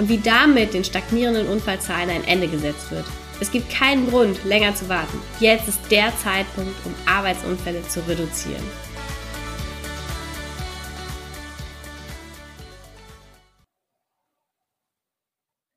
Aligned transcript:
und 0.00 0.08
wie 0.08 0.16
damit 0.16 0.72
den 0.72 0.82
stagnierenden 0.82 1.46
Unfallzahlen 1.46 2.08
ein 2.08 2.24
Ende 2.24 2.48
gesetzt 2.48 2.90
wird. 2.90 3.04
Es 3.38 3.50
gibt 3.50 3.68
keinen 3.70 4.08
Grund, 4.08 4.42
länger 4.46 4.74
zu 4.74 4.88
warten. 4.88 5.20
Jetzt 5.40 5.68
ist 5.68 5.90
der 5.90 6.16
Zeitpunkt, 6.16 6.74
um 6.86 6.94
Arbeitsunfälle 7.06 7.82
zu 7.82 8.00
reduzieren. 8.08 8.62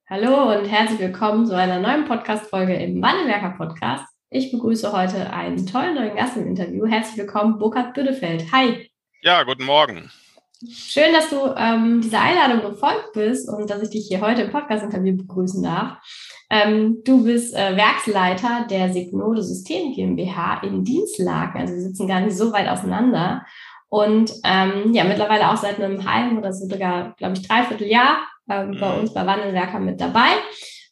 Hallo 0.09 0.57
und 0.57 0.65
herzlich 0.67 0.99
willkommen 0.99 1.45
zu 1.45 1.57
einer 1.57 1.79
neuen 1.79 2.05
Podcast-Folge 2.05 2.75
im 2.75 3.01
Wandelwerker 3.01 3.55
Podcast. 3.57 4.05
Ich 4.29 4.51
begrüße 4.51 4.93
heute 4.93 5.33
einen 5.33 5.65
tollen 5.65 5.95
neuen 5.95 6.15
Gast 6.15 6.37
im 6.37 6.47
Interview. 6.47 6.85
Herzlich 6.85 7.17
willkommen, 7.17 7.59
Burkhard 7.59 7.93
Büdefeld. 7.93 8.49
Hi. 8.53 8.89
Ja, 9.21 9.43
guten 9.43 9.65
Morgen. 9.65 10.11
Schön, 10.69 11.11
dass 11.11 11.29
du 11.29 11.53
ähm, 11.57 12.01
dieser 12.01 12.21
Einladung 12.21 12.71
gefolgt 12.71 13.13
bist 13.13 13.49
und 13.49 13.69
dass 13.69 13.81
ich 13.81 13.89
dich 13.89 14.07
hier 14.07 14.21
heute 14.21 14.43
im 14.43 14.51
Podcast-Interview 14.51 15.17
begrüßen 15.17 15.61
darf. 15.61 15.97
Ähm, 16.49 17.01
du 17.03 17.23
bist 17.23 17.53
äh, 17.53 17.75
Werksleiter 17.75 18.65
der 18.69 18.93
Signode 18.93 19.41
System 19.41 19.93
GmbH 19.93 20.61
in 20.63 20.83
Dienstlagen. 20.83 21.59
Also 21.59 21.73
wir 21.73 21.81
sitzen 21.81 22.07
gar 22.07 22.21
nicht 22.21 22.37
so 22.37 22.53
weit 22.53 22.69
auseinander. 22.69 23.45
Und 23.89 24.31
ähm, 24.45 24.93
ja, 24.93 25.03
mittlerweile 25.03 25.51
auch 25.51 25.57
seit 25.57 25.81
einem 25.81 26.09
halben 26.09 26.37
oder 26.37 26.53
sogar, 26.53 27.13
glaube 27.17 27.33
ich, 27.33 27.47
dreiviertel 27.47 27.87
Jahr 27.87 28.17
ähm, 28.49 28.77
bei 28.79 28.93
mhm. 28.93 29.01
uns 29.01 29.13
bei 29.13 29.25
Wandelwerker 29.25 29.79
mit 29.79 29.99
dabei. 29.99 30.29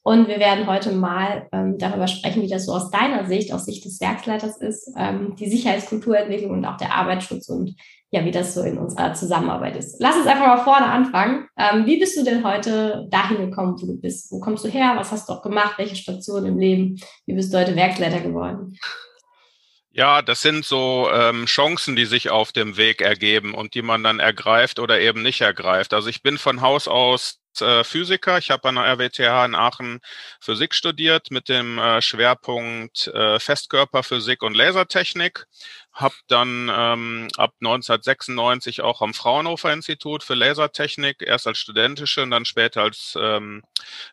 Und 0.03 0.27
wir 0.27 0.39
werden 0.39 0.67
heute 0.67 0.91
mal 0.91 1.47
ähm, 1.51 1.77
darüber 1.77 2.07
sprechen, 2.07 2.41
wie 2.41 2.49
das 2.49 2.65
so 2.65 2.73
aus 2.73 2.89
deiner 2.89 3.25
Sicht, 3.25 3.53
aus 3.53 3.65
Sicht 3.65 3.85
des 3.85 4.01
Werksleiters 4.01 4.57
ist, 4.57 4.91
ähm, 4.97 5.35
die 5.39 5.47
Sicherheitskulturentwicklung 5.47 6.51
und 6.51 6.65
auch 6.65 6.77
der 6.77 6.93
Arbeitsschutz 6.93 7.49
und 7.49 7.75
ja, 8.11 8.25
wie 8.25 8.31
das 8.31 8.53
so 8.53 8.61
in 8.61 8.77
unserer 8.77 9.13
Zusammenarbeit 9.13 9.77
ist. 9.77 9.95
Lass 9.99 10.17
uns 10.17 10.27
einfach 10.27 10.45
mal 10.45 10.63
vorne 10.63 10.85
anfangen. 10.85 11.47
Ähm, 11.57 11.85
wie 11.85 11.97
bist 11.97 12.17
du 12.17 12.23
denn 12.23 12.43
heute 12.43 13.07
dahin 13.09 13.37
gekommen, 13.37 13.81
wo 13.81 13.85
du 13.85 13.99
bist? 13.99 14.31
Wo 14.31 14.41
kommst 14.41 14.65
du 14.65 14.69
her? 14.69 14.93
Was 14.97 15.11
hast 15.11 15.29
du 15.29 15.33
auch 15.33 15.41
gemacht? 15.41 15.75
Welche 15.77 15.95
Station 15.95 16.45
im 16.45 16.59
Leben? 16.59 16.99
Wie 17.25 17.33
bist 17.33 17.53
du 17.53 17.57
heute 17.57 17.75
Werksleiter 17.75 18.19
geworden? 18.19 18.77
Ja, 19.93 20.21
das 20.21 20.41
sind 20.41 20.65
so 20.65 21.09
ähm, 21.13 21.45
Chancen, 21.45 21.95
die 21.95 22.05
sich 22.05 22.29
auf 22.29 22.51
dem 22.51 22.77
Weg 22.77 23.01
ergeben 23.01 23.53
und 23.53 23.75
die 23.75 23.81
man 23.81 24.03
dann 24.03 24.19
ergreift 24.19 24.79
oder 24.79 24.99
eben 24.99 25.21
nicht 25.21 25.41
ergreift. 25.41 25.93
Also 25.93 26.09
ich 26.09 26.21
bin 26.21 26.37
von 26.37 26.61
Haus 26.61 26.87
aus 26.87 27.41
äh, 27.59 27.83
Physiker. 27.83 28.37
Ich 28.37 28.51
habe 28.51 28.69
an 28.69 28.75
der 28.75 28.85
RWTH 28.85 29.45
in 29.45 29.55
Aachen 29.55 29.99
Physik 30.39 30.73
studiert 30.73 31.31
mit 31.31 31.49
dem 31.49 31.77
äh, 31.77 32.01
Schwerpunkt 32.01 33.07
äh, 33.07 33.39
Festkörperphysik 33.39 34.43
und 34.43 34.55
Lasertechnik 34.55 35.45
habe 35.93 36.15
dann 36.27 36.71
ähm, 36.73 37.27
ab 37.37 37.53
1996 37.59 38.81
auch 38.81 39.01
am 39.01 39.13
Fraunhofer 39.13 39.73
Institut 39.73 40.23
für 40.23 40.35
Lasertechnik, 40.35 41.21
erst 41.21 41.47
als 41.47 41.57
studentische 41.59 42.23
und 42.23 42.31
dann 42.31 42.45
später 42.45 42.83
als 42.83 43.17
ähm, 43.19 43.61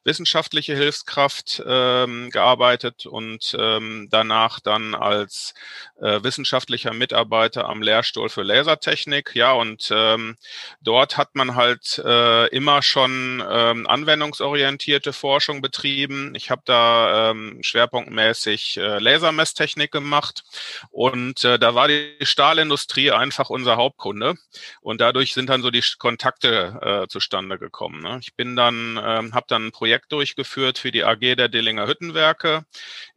wissenschaftliche 0.05 0.75
Hilfskraft 0.75 1.62
ähm, 1.65 2.31
gearbeitet 2.31 3.06
und 3.06 3.56
ähm, 3.59 4.09
danach 4.11 4.61
dann 4.61 4.94
als 4.94 5.55
äh, 6.00 6.22
wissenschaftlicher 6.22 6.93
Mitarbeiter 6.93 7.69
am 7.69 7.83
Lehrstuhl 7.83 8.28
für 8.28 8.43
Lasertechnik. 8.43 9.34
Ja, 9.34 9.53
und 9.53 9.89
ähm, 9.93 10.37
dort 10.81 11.16
hat 11.16 11.34
man 11.34 11.55
halt 11.55 12.03
äh, 12.05 12.49
immer 12.49 12.83
schon 12.83 13.43
ähm, 13.49 13.87
anwendungsorientierte 13.87 15.12
Forschung 15.12 15.62
betrieben. 15.62 16.34
Ich 16.34 16.50
habe 16.50 16.62
da 16.65 17.31
ähm, 17.31 17.59
schwerpunktmäßig 17.62 18.78
äh, 18.78 18.99
Lasermesstechnik 18.99 19.93
gemacht 19.93 20.43
und 20.91 21.45
äh, 21.45 21.59
da 21.69 21.75
war 21.75 21.87
die 21.87 22.17
Stahlindustrie 22.23 23.11
einfach 23.11 23.51
unser 23.51 23.77
Hauptkunde 23.77 24.37
und 24.81 25.03
dadurch 25.03 25.34
sind 25.34 25.51
dann 25.51 25.61
so 25.61 25.71
die 25.71 25.84
Kontakte 25.99 26.79
äh, 26.81 27.09
zustande 27.09 27.59
gekommen. 27.59 28.01
Ne? 28.01 28.21
Ich 28.23 28.34
bin 28.34 28.56
dann, 28.56 28.99
ähm, 29.05 29.34
habe 29.34 29.45
dann 29.49 29.67
ein 29.67 29.73
Projekt 29.73 30.11
durchgeführt 30.12 30.78
für 30.78 30.91
die 30.91 31.05
AG 31.05 31.21
der 31.21 31.51
Dillinger 31.51 31.87
Hüttenwerke 31.87 32.65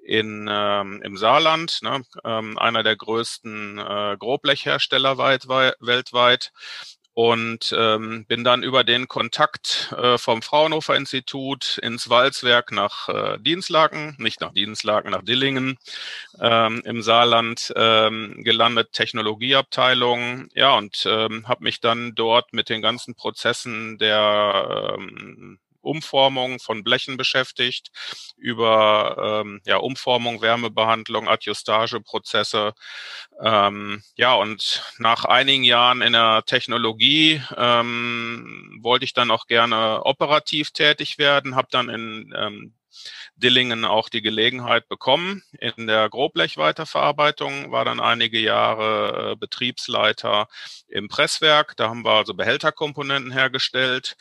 in, 0.03 0.49
ähm, 0.51 1.01
im 1.01 1.15
Saarland, 1.15 1.79
ne? 1.81 2.03
ähm, 2.25 2.57
einer 2.57 2.83
der 2.83 2.97
größten 2.97 3.77
äh, 3.77 4.17
Grobblechhersteller 4.19 5.17
weit, 5.17 5.47
weit, 5.47 5.75
weltweit 5.79 6.51
und 7.21 7.71
ähm, 7.77 8.25
bin 8.25 8.43
dann 8.43 8.63
über 8.63 8.83
den 8.83 9.07
Kontakt 9.07 9.93
äh, 9.95 10.17
vom 10.17 10.41
Fraunhofer 10.41 10.95
Institut 10.95 11.77
ins 11.77 12.09
Walzwerk 12.09 12.71
nach 12.71 13.09
äh, 13.09 13.37
Dienstlaken, 13.37 14.15
nicht 14.17 14.41
nach 14.41 14.51
Dienstlaken, 14.53 15.11
nach 15.11 15.21
Dillingen 15.21 15.77
ähm, 16.39 16.81
im 16.83 17.03
Saarland 17.03 17.71
ähm, 17.75 18.43
gelandet, 18.43 18.93
Technologieabteilung, 18.93 20.49
ja 20.55 20.75
und 20.75 21.05
ähm, 21.07 21.47
habe 21.47 21.63
mich 21.63 21.79
dann 21.79 22.15
dort 22.15 22.53
mit 22.53 22.69
den 22.69 22.81
ganzen 22.81 23.13
Prozessen 23.13 23.99
der 23.99 24.95
ähm, 24.97 25.59
Umformung 25.81 26.59
von 26.59 26.83
Blechen 26.83 27.17
beschäftigt, 27.17 27.91
über 28.37 29.41
ähm, 29.43 29.61
ja, 29.65 29.77
Umformung, 29.77 30.41
Wärmebehandlung, 30.41 31.27
Adjustageprozesse. 31.27 32.73
Ähm, 33.41 34.03
ja, 34.15 34.33
und 34.35 34.83
nach 34.97 35.25
einigen 35.25 35.63
Jahren 35.63 36.01
in 36.01 36.13
der 36.13 36.43
Technologie 36.45 37.41
ähm, 37.57 38.79
wollte 38.81 39.05
ich 39.05 39.13
dann 39.13 39.31
auch 39.31 39.47
gerne 39.47 40.05
operativ 40.05 40.71
tätig 40.71 41.17
werden, 41.17 41.55
habe 41.55 41.67
dann 41.71 41.89
in 41.89 42.33
ähm, 42.37 42.73
Dillingen 43.35 43.85
auch 43.85 44.09
die 44.09 44.21
Gelegenheit 44.21 44.87
bekommen. 44.87 45.43
In 45.59 45.87
der 45.87 46.09
Grobblechweiterverarbeitung 46.09 47.71
war 47.71 47.85
dann 47.85 47.99
einige 47.99 48.39
Jahre 48.39 49.31
äh, 49.31 49.35
Betriebsleiter 49.35 50.47
im 50.87 51.07
Presswerk. 51.07 51.75
Da 51.77 51.89
haben 51.89 52.03
wir 52.03 52.11
also 52.11 52.33
Behälterkomponenten 52.33 53.31
hergestellt 53.31 54.15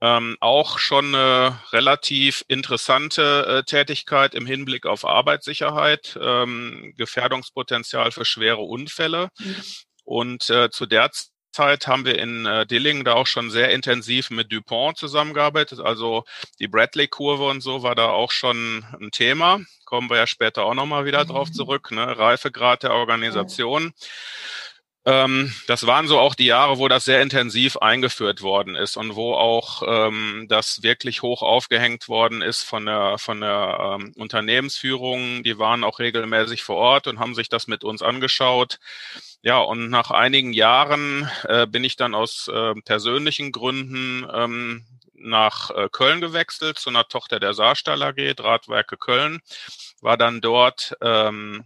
ähm, 0.00 0.36
auch 0.40 0.78
schon 0.78 1.14
eine 1.14 1.58
relativ 1.72 2.44
interessante 2.48 3.46
äh, 3.46 3.62
Tätigkeit 3.64 4.34
im 4.34 4.46
Hinblick 4.46 4.86
auf 4.86 5.04
Arbeitssicherheit, 5.04 6.18
ähm, 6.20 6.92
Gefährdungspotenzial 6.96 8.12
für 8.12 8.24
schwere 8.24 8.60
Unfälle. 8.60 9.28
Mhm. 9.38 9.56
Und 10.04 10.50
äh, 10.50 10.70
zu 10.70 10.86
der 10.86 11.10
Zeit 11.56 11.86
haben 11.86 12.04
wir 12.04 12.18
in 12.18 12.44
äh, 12.44 12.66
Dillingen 12.66 13.04
da 13.04 13.14
auch 13.14 13.26
schon 13.26 13.50
sehr 13.50 13.70
intensiv 13.70 14.30
mit 14.30 14.52
DuPont 14.52 14.98
zusammengearbeitet. 14.98 15.80
Also 15.80 16.24
die 16.60 16.68
Bradley-Kurve 16.68 17.48
und 17.48 17.62
so 17.62 17.82
war 17.82 17.94
da 17.94 18.10
auch 18.10 18.30
schon 18.30 18.84
ein 19.00 19.10
Thema. 19.10 19.60
Kommen 19.86 20.10
wir 20.10 20.18
ja 20.18 20.26
später 20.26 20.64
auch 20.64 20.74
nochmal 20.74 21.06
wieder 21.06 21.24
mhm. 21.24 21.28
drauf 21.28 21.50
zurück. 21.50 21.90
Ne? 21.90 22.18
Reifegrad 22.18 22.82
der 22.82 22.92
Organisation. 22.92 23.94
Ja. 23.96 24.06
Ähm, 25.06 25.54
das 25.68 25.86
waren 25.86 26.08
so 26.08 26.18
auch 26.18 26.34
die 26.34 26.46
Jahre, 26.46 26.78
wo 26.78 26.88
das 26.88 27.04
sehr 27.04 27.22
intensiv 27.22 27.76
eingeführt 27.76 28.42
worden 28.42 28.74
ist 28.74 28.96
und 28.96 29.14
wo 29.14 29.34
auch 29.34 29.84
ähm, 29.86 30.46
das 30.48 30.82
wirklich 30.82 31.22
hoch 31.22 31.42
aufgehängt 31.42 32.08
worden 32.08 32.42
ist 32.42 32.64
von 32.64 32.86
der, 32.86 33.16
von 33.18 33.40
der 33.40 33.98
ähm, 34.00 34.12
Unternehmensführung. 34.16 35.44
Die 35.44 35.58
waren 35.60 35.84
auch 35.84 36.00
regelmäßig 36.00 36.64
vor 36.64 36.76
Ort 36.76 37.06
und 37.06 37.20
haben 37.20 37.36
sich 37.36 37.48
das 37.48 37.68
mit 37.68 37.84
uns 37.84 38.02
angeschaut. 38.02 38.80
Ja, 39.42 39.58
und 39.58 39.90
nach 39.90 40.10
einigen 40.10 40.52
Jahren 40.52 41.30
äh, 41.44 41.68
bin 41.68 41.84
ich 41.84 41.94
dann 41.94 42.16
aus 42.16 42.48
äh, 42.48 42.74
persönlichen 42.84 43.52
Gründen 43.52 44.26
ähm, 44.34 44.86
nach 45.14 45.70
äh, 45.70 45.88
Köln 45.90 46.20
gewechselt 46.20 46.80
zu 46.80 46.90
einer 46.90 47.06
Tochter 47.06 47.38
der 47.38 47.54
Saarstahl 47.54 48.02
AG, 48.02 48.34
Drahtwerke 48.34 48.96
Köln, 48.96 49.40
war 50.00 50.16
dann 50.16 50.40
dort 50.40 50.96
ähm, 51.00 51.64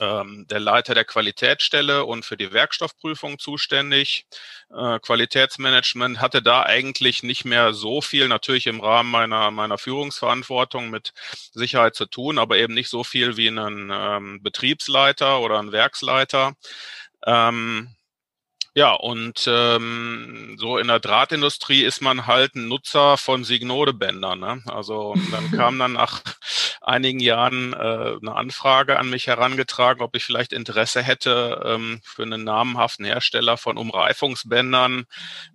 ähm, 0.00 0.46
der 0.48 0.60
Leiter 0.60 0.94
der 0.94 1.04
Qualitätsstelle 1.04 2.04
und 2.04 2.24
für 2.24 2.36
die 2.36 2.52
Werkstoffprüfung 2.52 3.38
zuständig. 3.38 4.26
Äh, 4.70 4.98
Qualitätsmanagement 5.00 6.20
hatte 6.20 6.42
da 6.42 6.62
eigentlich 6.62 7.22
nicht 7.22 7.44
mehr 7.44 7.72
so 7.74 8.00
viel, 8.00 8.28
natürlich 8.28 8.66
im 8.66 8.80
Rahmen 8.80 9.10
meiner, 9.10 9.50
meiner 9.50 9.78
Führungsverantwortung 9.78 10.90
mit 10.90 11.12
Sicherheit 11.52 11.94
zu 11.94 12.06
tun, 12.06 12.38
aber 12.38 12.56
eben 12.58 12.74
nicht 12.74 12.88
so 12.88 13.04
viel 13.04 13.36
wie 13.36 13.48
ein 13.48 13.90
ähm, 13.92 14.42
Betriebsleiter 14.42 15.40
oder 15.40 15.58
ein 15.58 15.72
Werksleiter. 15.72 16.54
Ähm, 17.26 17.94
Ja, 18.78 18.92
und 18.92 19.44
ähm, 19.48 20.54
so 20.56 20.78
in 20.78 20.86
der 20.86 21.00
Drahtindustrie 21.00 21.82
ist 21.82 22.00
man 22.00 22.28
halt 22.28 22.54
ein 22.54 22.68
Nutzer 22.68 23.16
von 23.16 23.42
Signodebändern. 23.42 24.38
Ne? 24.38 24.62
Also 24.66 25.16
dann 25.32 25.50
kam 25.56 25.80
dann 25.80 25.94
nach 25.94 26.22
einigen 26.80 27.18
Jahren 27.18 27.72
äh, 27.72 27.76
eine 28.22 28.36
Anfrage 28.36 28.96
an 29.00 29.10
mich 29.10 29.26
herangetragen, 29.26 30.00
ob 30.00 30.14
ich 30.14 30.24
vielleicht 30.24 30.52
Interesse 30.52 31.02
hätte, 31.02 31.60
ähm, 31.64 32.00
für 32.04 32.22
einen 32.22 32.44
namhaften 32.44 33.04
Hersteller 33.04 33.56
von 33.56 33.78
Umreifungsbändern 33.78 35.06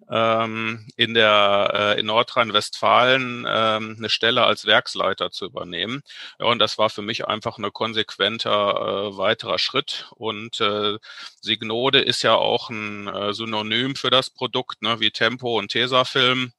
ähm, 0.09 0.85
in 0.95 1.13
der 1.13 1.95
äh, 1.95 1.99
in 1.99 2.07
Nordrhein-Westfalen 2.07 3.45
ähm, 3.47 3.95
eine 3.97 4.09
Stelle 4.09 4.43
als 4.43 4.65
Werksleiter 4.65 5.31
zu 5.31 5.45
übernehmen. 5.45 6.03
Ja, 6.39 6.47
und 6.47 6.59
das 6.59 6.77
war 6.77 6.89
für 6.89 7.01
mich 7.01 7.25
einfach 7.25 7.57
ein 7.57 7.73
konsequenter 7.73 9.11
äh, 9.11 9.17
weiterer 9.17 9.59
Schritt. 9.59 10.07
Und 10.11 10.59
äh, 10.59 10.97
Signode 11.41 12.01
ist 12.01 12.21
ja 12.21 12.35
auch 12.35 12.69
ein 12.69 13.07
äh, 13.13 13.33
Synonym 13.33 13.95
für 13.95 14.09
das 14.09 14.29
Produkt, 14.29 14.81
ne, 14.81 14.99
wie 14.99 15.11
Tempo 15.11 15.57
und 15.57 15.69
Tesafilm. 15.69 16.51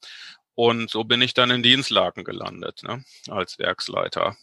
Und 0.54 0.90
so 0.90 1.04
bin 1.04 1.20
ich 1.20 1.34
dann 1.34 1.50
in 1.50 1.62
Dienstlaken 1.62 2.24
gelandet, 2.24 2.82
ne, 2.84 3.04
als 3.28 3.58
Werksleiter 3.58 4.36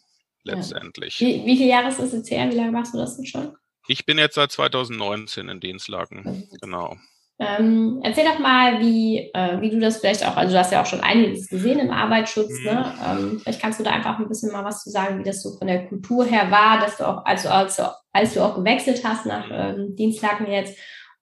letztendlich. 0.44 1.20
Ja. 1.20 1.28
Wie, 1.28 1.46
wie 1.46 1.58
viele 1.58 1.70
Jahre 1.70 1.90
ist 1.90 2.00
das 2.00 2.14
jetzt 2.14 2.32
her? 2.32 2.50
Wie 2.52 2.56
lange 2.56 2.72
machst 2.72 2.94
du 2.94 2.98
das 2.98 3.16
denn 3.16 3.26
schon? 3.26 3.56
Ich 3.88 4.06
bin 4.06 4.18
jetzt 4.18 4.36
seit 4.36 4.52
2019 4.52 5.50
in 5.50 5.60
Dienstlaken, 5.60 6.48
genau. 6.62 6.98
Ähm, 7.42 8.02
erzähl 8.04 8.26
doch 8.26 8.38
mal, 8.38 8.80
wie, 8.82 9.32
äh, 9.34 9.60
wie 9.62 9.72
du 9.72 9.80
das 9.80 9.98
vielleicht 9.98 10.24
auch, 10.28 10.38
also 10.38 10.54
du 10.54 10.60
hast 10.60 10.72
ja 10.72 10.80
auch 10.80 10.86
schon 10.86 11.02
einiges 11.02 11.48
gesehen 11.48 11.80
im 11.80 11.90
Arbeitsschutz, 11.90 12.52
ne? 12.60 12.60
mhm. 12.60 12.68
ne? 12.68 12.94
Ähm, 13.04 13.40
vielleicht 13.40 13.60
kannst 13.60 13.80
du 13.80 13.84
da 13.84 13.90
einfach 13.90 14.20
ein 14.20 14.28
bisschen 14.28 14.52
mal 14.52 14.64
was 14.64 14.84
zu 14.84 14.92
sagen, 14.92 15.18
wie 15.18 15.24
das 15.24 15.42
so 15.42 15.58
von 15.58 15.66
der 15.66 15.88
Kultur 15.88 16.24
her 16.24 16.52
war, 16.52 16.80
dass 16.80 16.98
du 16.98 17.08
auch, 17.08 17.26
also 17.26 17.50
als 17.50 17.78
du, 17.78 17.92
als 18.14 18.36
du 18.36 18.42
auch 18.42 18.56
gewechselt 18.56 19.02
hast 19.04 19.26
nach 19.26 19.48
mhm. 19.48 19.56
ähm, 19.56 19.96
Dienstlaken 19.96 20.52
jetzt 20.52 20.78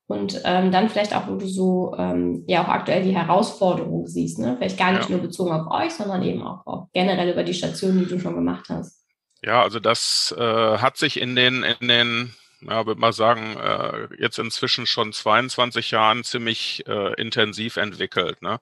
und 0.09 0.41
ähm, 0.43 0.71
dann 0.71 0.89
vielleicht 0.89 1.15
auch, 1.15 1.27
wo 1.27 1.35
du 1.35 1.47
so 1.47 1.95
ähm, 1.95 2.43
ja 2.47 2.63
auch 2.63 2.67
aktuell 2.67 3.03
die 3.03 3.15
Herausforderung 3.15 4.07
siehst, 4.07 4.39
ne? 4.39 4.55
Vielleicht 4.57 4.79
gar 4.79 4.91
nicht 4.91 5.07
ja. 5.07 5.15
nur 5.15 5.21
bezogen 5.21 5.51
auf 5.51 5.69
euch, 5.69 5.91
sondern 5.91 6.23
eben 6.23 6.41
auch, 6.41 6.65
auch 6.65 6.87
generell 6.93 7.29
über 7.29 7.43
die 7.43 7.53
Stationen, 7.53 7.99
die 7.99 8.07
du 8.07 8.19
schon 8.19 8.33
gemacht 8.33 8.65
hast. 8.69 9.05
Ja, 9.43 9.61
also 9.61 9.79
das 9.79 10.33
äh, 10.35 10.77
hat 10.79 10.97
sich 10.97 11.21
in 11.21 11.35
den, 11.35 11.61
in 11.61 11.87
den 11.87 12.33
ja, 12.61 12.87
würde 12.87 12.99
mal 12.99 13.13
sagen, 13.13 13.55
äh, 13.57 14.07
jetzt 14.17 14.39
inzwischen 14.39 14.87
schon 14.87 15.13
22 15.13 15.91
Jahren 15.91 16.23
ziemlich 16.23 16.83
äh, 16.87 17.13
intensiv 17.21 17.77
entwickelt. 17.77 18.41
Ne? 18.41 18.59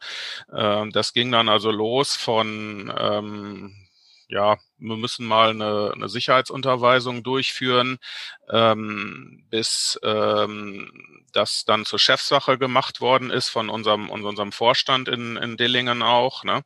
Äh, 0.52 0.90
das 0.92 1.14
ging 1.14 1.32
dann 1.32 1.48
also 1.48 1.72
los 1.72 2.18
von, 2.18 2.94
ähm, 3.00 3.87
ja, 4.30 4.58
wir 4.78 4.98
müssen 4.98 5.26
mal 5.26 5.52
eine, 5.52 5.92
eine 5.96 6.10
Sicherheitsunterweisung 6.10 7.24
durchführen, 7.24 7.98
ähm, 8.50 9.46
bis 9.50 10.00
ähm, 10.04 11.24
das 11.32 11.64
dann 11.66 11.86
zur 11.86 12.00
Chefsache 12.00 12.58
gemacht 12.58 13.00
worden 13.00 13.30
ist 13.32 13.50
von 13.50 13.70
unserem, 13.70 14.10
unserem 14.10 14.52
Vorstand 14.52 15.08
in, 15.08 15.38
in 15.38 15.56
Dillingen 15.58 16.02
auch. 16.02 16.44
Ne? 16.44 16.62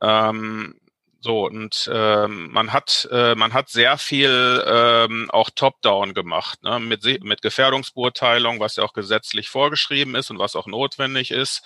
Ähm, 0.00 0.76
so, 1.20 1.46
und 1.46 1.90
ähm, 1.92 2.52
man 2.52 2.72
hat 2.74 3.08
äh, 3.10 3.34
man 3.34 3.54
hat 3.54 3.70
sehr 3.70 3.96
viel 3.96 4.62
ähm, 4.66 5.30
auch 5.30 5.48
top-down 5.48 6.12
gemacht, 6.12 6.62
ne? 6.62 6.78
mit, 6.78 7.02
mit 7.24 7.40
Gefährdungsbeurteilung, 7.40 8.60
was 8.60 8.76
ja 8.76 8.84
auch 8.84 8.92
gesetzlich 8.92 9.48
vorgeschrieben 9.48 10.16
ist 10.16 10.30
und 10.30 10.38
was 10.38 10.54
auch 10.54 10.66
notwendig 10.66 11.30
ist 11.30 11.62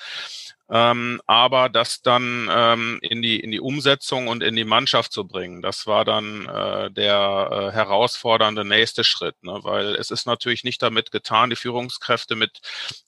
ähm, 0.71 1.21
aber 1.27 1.69
das 1.69 2.03
dann 2.03 2.49
ähm, 2.53 2.99
in 3.03 3.23
die 3.23 3.41
in 3.41 3.51
die 3.51 3.61
Umsetzung 3.61 4.29
und 4.29 4.43
in 4.43 4.55
die 4.55 4.65
Mannschaft 4.65 5.13
zu 5.13 5.27
bringen, 5.27 5.63
das 5.63 5.87
war 5.87 6.05
dann 6.05 6.47
äh, 6.47 6.91
der 6.91 7.49
äh, 7.51 7.75
herausfordernde 7.75 8.65
nächste 8.65 9.03
Schritt, 9.03 9.43
ne? 9.43 9.61
weil 9.63 9.95
es 9.95 10.11
ist 10.11 10.27
natürlich 10.27 10.65
nicht 10.65 10.83
damit 10.83 11.11
getan, 11.11 11.51
die 11.51 11.57
Führungskräfte 11.57 12.37
mit 12.37 12.61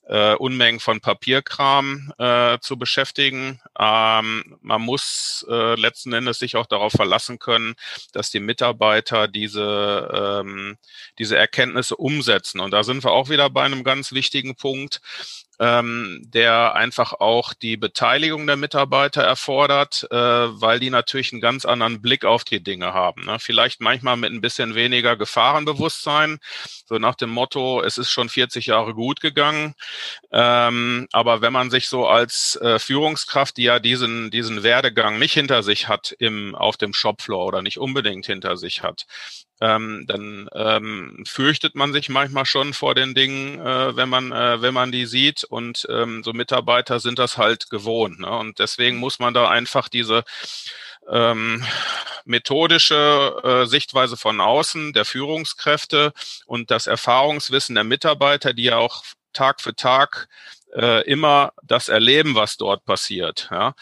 äh, 0.07 0.33
Unmengen 0.33 0.79
von 0.79 1.01
Papierkram 1.01 2.13
äh, 2.17 2.57
zu 2.59 2.77
beschäftigen. 2.77 3.61
Ähm, 3.79 4.57
man 4.61 4.81
muss 4.81 5.45
äh, 5.49 5.75
letzten 5.75 6.13
Endes 6.13 6.39
sich 6.39 6.55
auch 6.55 6.65
darauf 6.65 6.93
verlassen 6.93 7.37
können, 7.37 7.75
dass 8.11 8.31
die 8.31 8.39
Mitarbeiter 8.39 9.27
diese 9.27 10.41
ähm, 10.43 10.77
diese 11.19 11.37
Erkenntnisse 11.37 11.95
umsetzen. 11.95 12.59
Und 12.59 12.71
da 12.71 12.83
sind 12.83 13.03
wir 13.03 13.11
auch 13.11 13.29
wieder 13.29 13.49
bei 13.49 13.63
einem 13.63 13.83
ganz 13.83 14.11
wichtigen 14.11 14.55
Punkt 14.55 15.01
ähm, 15.61 16.23
der 16.23 16.73
einfach 16.73 17.13
auch 17.13 17.53
die 17.53 17.77
Beteiligung 17.77 18.47
der 18.47 18.57
Mitarbeiter 18.57 19.21
erfordert, 19.21 20.07
äh, 20.09 20.15
weil 20.15 20.79
die 20.79 20.89
natürlich 20.89 21.31
einen 21.31 21.41
ganz 21.41 21.65
anderen 21.65 22.01
Blick 22.01 22.25
auf 22.25 22.43
die 22.43 22.63
Dinge 22.63 22.95
haben. 22.95 23.25
Ne? 23.25 23.37
Vielleicht 23.39 23.79
manchmal 23.79 24.17
mit 24.17 24.33
ein 24.33 24.41
bisschen 24.41 24.73
weniger 24.73 25.15
Gefahrenbewusstsein, 25.15 26.39
so 26.87 26.97
nach 26.97 27.13
dem 27.13 27.29
Motto, 27.29 27.79
es 27.83 27.99
ist 27.99 28.09
schon 28.09 28.27
40 28.27 28.65
Jahre 28.65 28.95
gut 28.95 29.21
gegangen. 29.21 29.75
Ähm, 30.31 31.07
aber 31.11 31.41
wenn 31.41 31.53
man 31.53 31.69
sich 31.69 31.89
so 31.89 32.07
als 32.07 32.55
äh, 32.55 32.79
Führungskraft, 32.79 33.55
die 33.57 33.63
ja 33.63 33.77
diesen, 33.77 34.31
diesen 34.31 34.63
Werdegang 34.63 35.19
nicht 35.19 35.33
hinter 35.35 35.61
sich 35.61 35.87
hat 35.87 36.15
im, 36.17 36.55
auf 36.55 36.77
dem 36.77 36.93
Shopfloor 36.93 37.45
oder 37.45 37.61
nicht 37.61 37.77
unbedingt 37.77 38.25
hinter 38.25 38.57
sich 38.57 38.81
hat, 38.81 39.05
ähm, 39.61 40.05
dann 40.07 40.49
ähm, 40.53 41.23
fürchtet 41.25 41.75
man 41.75 41.93
sich 41.93 42.09
manchmal 42.09 42.45
schon 42.45 42.73
vor 42.73 42.95
den 42.95 43.13
Dingen, 43.13 43.59
äh, 43.59 43.95
wenn 43.95 44.09
man 44.09 44.31
äh, 44.31 44.61
wenn 44.61 44.73
man 44.73 44.91
die 44.91 45.05
sieht 45.05 45.43
und 45.43 45.87
ähm, 45.89 46.23
so 46.23 46.33
Mitarbeiter 46.33 46.99
sind 46.99 47.19
das 47.19 47.37
halt 47.37 47.69
gewohnt 47.69 48.19
ne? 48.19 48.29
und 48.29 48.59
deswegen 48.59 48.97
muss 48.97 49.19
man 49.19 49.33
da 49.33 49.49
einfach 49.49 49.87
diese 49.87 50.23
ähm, 51.09 51.63
methodische 52.25 53.35
äh, 53.43 53.65
Sichtweise 53.67 54.17
von 54.17 54.41
außen 54.41 54.93
der 54.93 55.05
Führungskräfte 55.05 56.13
und 56.45 56.71
das 56.71 56.87
Erfahrungswissen 56.87 57.75
der 57.75 57.83
Mitarbeiter, 57.83 58.53
die 58.53 58.63
ja 58.63 58.77
auch 58.77 59.03
Tag 59.33 59.61
für 59.61 59.75
Tag 59.75 60.27
äh, 60.73 61.03
immer 61.05 61.53
das 61.63 61.89
erleben, 61.89 62.35
was 62.35 62.57
dort 62.57 62.85
passiert. 62.85 63.47
Ja? 63.51 63.73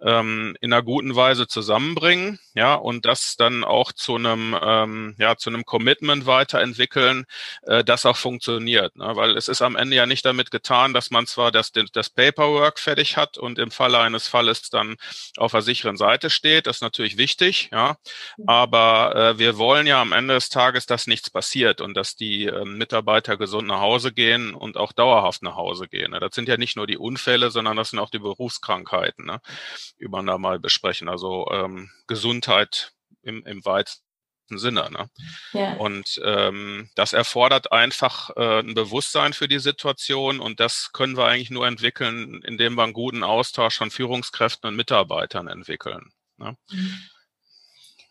Ähm, 0.00 0.56
in 0.60 0.72
einer 0.72 0.82
guten 0.82 1.16
Weise 1.16 1.46
zusammenbringen, 1.48 2.38
ja, 2.54 2.74
und 2.74 3.04
das 3.04 3.36
dann 3.36 3.64
auch 3.64 3.92
zu 3.92 4.16
einem, 4.16 4.56
ähm, 4.60 5.14
ja, 5.18 5.36
zu 5.36 5.50
einem 5.50 5.64
Commitment 5.64 6.26
weiterentwickeln, 6.26 7.24
äh, 7.62 7.84
das 7.84 8.06
auch 8.06 8.16
funktioniert, 8.16 8.96
ne? 8.96 9.10
weil 9.14 9.36
es 9.36 9.48
ist 9.48 9.62
am 9.62 9.76
Ende 9.76 9.96
ja 9.96 10.06
nicht 10.06 10.24
damit 10.24 10.50
getan, 10.50 10.92
dass 10.92 11.10
man 11.10 11.26
zwar 11.26 11.52
das, 11.52 11.72
das 11.92 12.10
Paperwork 12.10 12.78
fertig 12.78 13.16
hat 13.16 13.38
und 13.38 13.58
im 13.58 13.70
Falle 13.70 13.98
eines 13.98 14.28
Falles 14.28 14.70
dann 14.70 14.96
auf 15.36 15.52
der 15.52 15.62
sicheren 15.62 15.96
Seite 15.96 16.30
steht, 16.30 16.66
das 16.66 16.76
ist 16.76 16.82
natürlich 16.82 17.16
wichtig, 17.16 17.70
ja, 17.72 17.96
mhm. 18.36 18.44
aber 18.48 19.14
äh, 19.16 19.38
wir 19.38 19.58
wollen 19.58 19.86
ja 19.86 20.00
am 20.00 20.12
Ende 20.12 20.34
des 20.34 20.48
Tages, 20.48 20.86
dass 20.86 21.06
nichts 21.06 21.30
passiert 21.30 21.80
und 21.80 21.94
dass 21.94 22.16
die 22.16 22.46
äh, 22.46 22.64
Mitarbeiter 22.64 23.36
gesund 23.36 23.68
nach 23.68 23.80
Hause 23.80 24.12
gehen 24.12 24.54
und 24.54 24.76
auch 24.76 24.92
dauerhaft 24.92 25.42
nach 25.42 25.56
Hause 25.56 25.88
gehen. 25.88 26.12
Ne? 26.12 26.20
Das 26.20 26.34
sind 26.34 26.48
ja 26.48 26.56
nicht 26.56 26.76
nur 26.76 26.86
die 26.86 26.98
Unfälle, 26.98 27.50
sondern 27.50 27.76
das 27.76 27.90
sind 27.90 27.98
auch 27.98 28.10
die 28.10 28.18
Berufskrankheiten. 28.18 29.26
Ne? 29.26 29.40
Über 29.96 30.22
da 30.22 30.38
mal 30.38 30.58
besprechen. 30.58 31.08
Also 31.08 31.48
ähm, 31.50 31.90
Gesundheit 32.06 32.92
im, 33.22 33.44
im 33.46 33.64
weitesten 33.64 34.02
Sinne. 34.50 34.90
Ne? 34.90 35.10
Ja. 35.52 35.74
Und 35.74 36.20
ähm, 36.24 36.90
das 36.94 37.12
erfordert 37.12 37.72
einfach 37.72 38.30
äh, 38.36 38.60
ein 38.60 38.74
Bewusstsein 38.74 39.32
für 39.32 39.48
die 39.48 39.58
Situation 39.58 40.40
und 40.40 40.60
das 40.60 40.92
können 40.92 41.16
wir 41.16 41.26
eigentlich 41.26 41.50
nur 41.50 41.66
entwickeln, 41.66 42.42
indem 42.44 42.74
wir 42.74 42.84
einen 42.84 42.92
guten 42.92 43.24
Austausch 43.24 43.76
von 43.76 43.90
Führungskräften 43.90 44.68
und 44.68 44.76
Mitarbeitern 44.76 45.48
entwickeln. 45.48 46.12
Ne? 46.38 46.56
Mhm. 46.70 46.98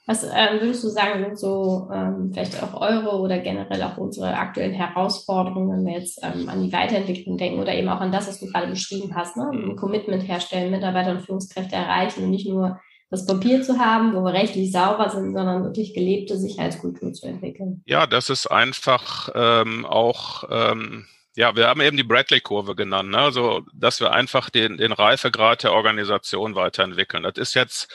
Was 0.08 0.24
ähm, 0.24 0.62
würdest 0.62 0.86
du 0.86 0.88
sagen, 0.88 1.22
sind 1.22 1.38
so 1.38 1.90
ähm, 1.94 2.32
vielleicht 2.34 2.64
auch 2.64 2.80
eure 2.80 3.20
oder 3.20 3.40
generell 3.40 3.84
auch 3.84 3.98
unsere 3.98 4.34
aktuellen 4.34 4.72
Herausforderungen, 4.72 5.70
wenn 5.70 5.86
wir 5.86 6.00
jetzt 6.00 6.22
ähm, 6.24 6.48
an 6.48 6.64
die 6.64 6.72
Weiterentwicklung 6.72 7.38
denken 7.38 7.60
oder 7.60 7.74
eben 7.74 7.90
auch 7.90 8.00
an 8.00 8.14
das, 8.14 8.30
was 8.30 8.40
du 8.40 8.46
gerade 8.48 8.68
beschrieben 8.68 9.14
hast, 9.16 9.36
ne? 9.36 9.50
ein 9.52 9.76
Commitment 9.76 10.26
herstellen, 10.26 10.72
Mitarbeiter 10.72 11.12
und 11.12 11.24
Führungskräfte 11.24 11.76
erreichen 11.76 12.24
und 12.24 12.32
nicht 12.32 12.48
nur 12.48 12.80
das 13.10 13.26
Papier 13.26 13.62
zu 13.62 13.80
haben, 13.80 14.16
wo 14.16 14.22
wir 14.22 14.34
rechtlich 14.34 14.72
sauber 14.72 15.10
sind, 15.10 15.34
sondern 15.34 15.66
wirklich 15.66 15.94
gelebte 15.94 16.38
Sicherheitskultur 16.38 17.12
zu 17.12 17.26
entwickeln. 17.26 17.82
Ja, 17.86 18.08
das 18.08 18.30
ist 18.30 18.48
einfach 18.48 19.30
ähm, 19.36 19.86
auch 19.86 20.46
ähm, 20.50 21.06
ja, 21.38 21.56
wir 21.56 21.67
haben 21.67 21.82
eben 21.82 21.98
die 21.98 22.03
Bradley-Kurve 22.03 22.75
genannt, 22.75 23.12
ne? 23.12 23.20
also 23.20 23.62
dass 23.72 24.00
wir 24.00 24.12
einfach 24.12 24.50
den, 24.50 24.77
den 24.77 24.91
Reifegrad 24.91 25.62
der 25.62 25.72
Organisation 25.72 26.56
weiterentwickeln. 26.56 27.22
Das 27.22 27.36
ist 27.38 27.53
jetzt 27.53 27.94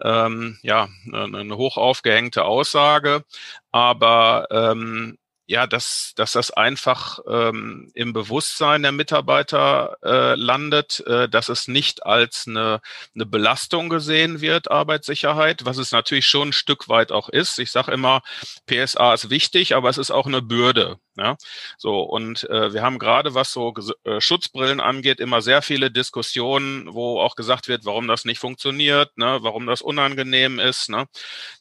ähm, 0.00 0.58
ja 0.62 0.88
eine, 1.12 1.38
eine 1.38 1.56
hoch 1.56 1.76
aufgehängte 1.76 2.44
Aussage, 2.44 3.24
aber 3.72 4.46
ähm, 4.52 5.18
ja, 5.46 5.66
dass, 5.66 6.12
dass 6.14 6.32
das 6.32 6.52
einfach 6.52 7.18
ähm, 7.28 7.90
im 7.94 8.12
Bewusstsein 8.12 8.82
der 8.82 8.92
Mitarbeiter 8.92 9.96
äh, 10.04 10.36
landet, 10.36 11.00
äh, 11.06 11.28
dass 11.28 11.48
es 11.48 11.66
nicht 11.66 12.06
als 12.06 12.44
eine, 12.46 12.80
eine 13.14 13.26
Belastung 13.26 13.88
gesehen 13.88 14.40
wird, 14.40 14.70
Arbeitssicherheit, 14.70 15.64
was 15.64 15.78
es 15.78 15.90
natürlich 15.90 16.26
schon 16.26 16.50
ein 16.50 16.52
Stück 16.52 16.88
weit 16.88 17.10
auch 17.10 17.28
ist. 17.28 17.58
Ich 17.58 17.72
sage 17.72 17.90
immer, 17.90 18.22
PSA 18.66 19.14
ist 19.14 19.30
wichtig, 19.30 19.74
aber 19.74 19.90
es 19.90 19.98
ist 19.98 20.12
auch 20.12 20.26
eine 20.26 20.42
Bürde. 20.42 20.98
Ja, 21.16 21.36
so 21.78 22.02
und 22.02 22.42
äh, 22.50 22.72
wir 22.72 22.82
haben 22.82 22.98
gerade, 22.98 23.34
was 23.34 23.52
so 23.52 23.72
äh, 24.04 24.20
Schutzbrillen 24.20 24.80
angeht, 24.80 25.20
immer 25.20 25.42
sehr 25.42 25.62
viele 25.62 25.90
Diskussionen, 25.92 26.92
wo 26.92 27.20
auch 27.20 27.36
gesagt 27.36 27.68
wird, 27.68 27.84
warum 27.84 28.08
das 28.08 28.24
nicht 28.24 28.40
funktioniert, 28.40 29.16
ne, 29.16 29.38
warum 29.42 29.66
das 29.66 29.80
unangenehm 29.80 30.58
ist. 30.58 30.88
Ne. 30.90 31.06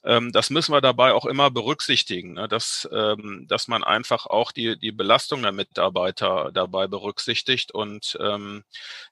Ähm, 0.04 0.32
das 0.32 0.50
müssen 0.50 0.74
wir 0.74 0.82
dabei 0.82 1.14
auch 1.14 1.26
immer 1.28 1.52
berücksichtigen, 1.52 2.34
ne, 2.34 2.48
dass, 2.48 2.90
ähm, 2.92 3.46
dass 3.48 3.68
man 3.68 3.84
einfach 3.84 4.26
auch 4.26 4.52
die, 4.52 4.78
die 4.80 4.92
Belastung 4.92 5.44
der 5.44 5.52
Mitarbeiter 5.52 6.52
dabei 6.54 6.88
berücksichtigt 6.88 7.72
und 7.74 8.18
ähm, 8.22 8.64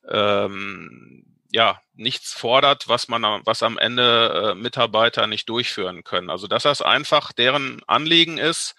ähm, 0.10 1.25
ja, 1.53 1.81
nichts 1.95 2.33
fordert, 2.33 2.88
was 2.88 3.07
man, 3.07 3.24
was 3.45 3.62
am 3.63 3.77
Ende 3.77 4.51
äh, 4.53 4.55
Mitarbeiter 4.55 5.27
nicht 5.27 5.50
durchführen 5.50 6.03
können. 6.03 6.29
Also 6.29 6.48
dass 6.48 6.63
das 6.63 6.81
einfach 6.81 7.33
deren 7.33 7.81
Anliegen 7.88 8.38
ist, 8.38 8.75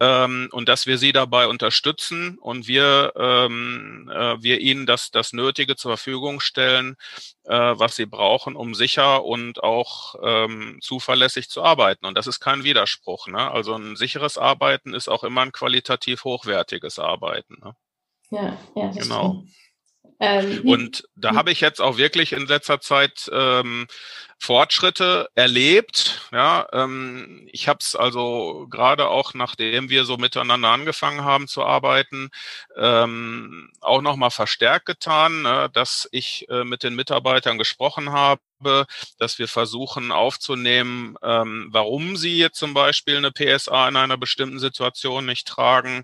ähm, 0.00 0.48
und 0.50 0.68
dass 0.68 0.86
wir 0.86 0.96
sie 0.96 1.12
dabei 1.12 1.46
unterstützen 1.46 2.38
und 2.38 2.66
wir, 2.66 3.12
ähm, 3.16 4.10
äh, 4.12 4.42
wir 4.42 4.60
ihnen 4.60 4.86
das, 4.86 5.10
das 5.10 5.34
Nötige 5.34 5.76
zur 5.76 5.90
Verfügung 5.92 6.40
stellen, 6.40 6.96
äh, 7.44 7.52
was 7.54 7.96
sie 7.96 8.06
brauchen, 8.06 8.56
um 8.56 8.74
sicher 8.74 9.24
und 9.24 9.62
auch 9.62 10.14
ähm, 10.22 10.78
zuverlässig 10.80 11.50
zu 11.50 11.62
arbeiten. 11.62 12.06
Und 12.06 12.16
das 12.16 12.26
ist 12.26 12.40
kein 12.40 12.64
Widerspruch. 12.64 13.28
Ne? 13.28 13.50
Also 13.50 13.74
ein 13.74 13.94
sicheres 13.94 14.38
Arbeiten 14.38 14.94
ist 14.94 15.08
auch 15.08 15.22
immer 15.22 15.42
ein 15.42 15.52
qualitativ 15.52 16.24
hochwertiges 16.24 16.98
Arbeiten. 16.98 17.58
Ne? 17.62 17.76
Ja, 18.30 18.58
ja, 18.74 18.90
genau. 18.92 19.44
Ähm, 20.18 20.66
und 20.66 21.08
da 21.14 21.34
habe 21.34 21.50
ich 21.50 21.60
jetzt 21.60 21.80
auch 21.80 21.96
wirklich 21.96 22.32
in 22.32 22.46
letzter 22.46 22.80
Zeit 22.80 23.30
ähm, 23.32 23.86
Fortschritte 24.42 25.28
erlebt. 25.34 26.22
Ja, 26.32 26.66
ähm, 26.72 27.46
ich 27.52 27.68
habe 27.68 27.78
es 27.80 27.94
also 27.94 28.66
gerade 28.70 29.08
auch, 29.08 29.34
nachdem 29.34 29.90
wir 29.90 30.04
so 30.04 30.16
miteinander 30.16 30.70
angefangen 30.70 31.24
haben 31.24 31.46
zu 31.46 31.62
arbeiten, 31.62 32.30
ähm, 32.76 33.70
auch 33.80 34.00
nochmal 34.00 34.30
verstärkt 34.30 34.86
getan, 34.86 35.42
ne, 35.42 35.68
dass 35.74 36.08
ich 36.10 36.48
äh, 36.48 36.64
mit 36.64 36.82
den 36.82 36.94
Mitarbeitern 36.94 37.58
gesprochen 37.58 38.12
habe 38.12 38.40
dass 39.18 39.38
wir 39.38 39.48
versuchen 39.48 40.12
aufzunehmen, 40.12 41.16
ähm, 41.22 41.68
warum 41.70 42.16
sie 42.16 42.38
jetzt 42.38 42.58
zum 42.58 42.74
Beispiel 42.74 43.16
eine 43.16 43.32
PSA 43.32 43.88
in 43.88 43.96
einer 43.96 44.18
bestimmten 44.18 44.58
Situation 44.58 45.26
nicht 45.26 45.48
tragen 45.48 46.02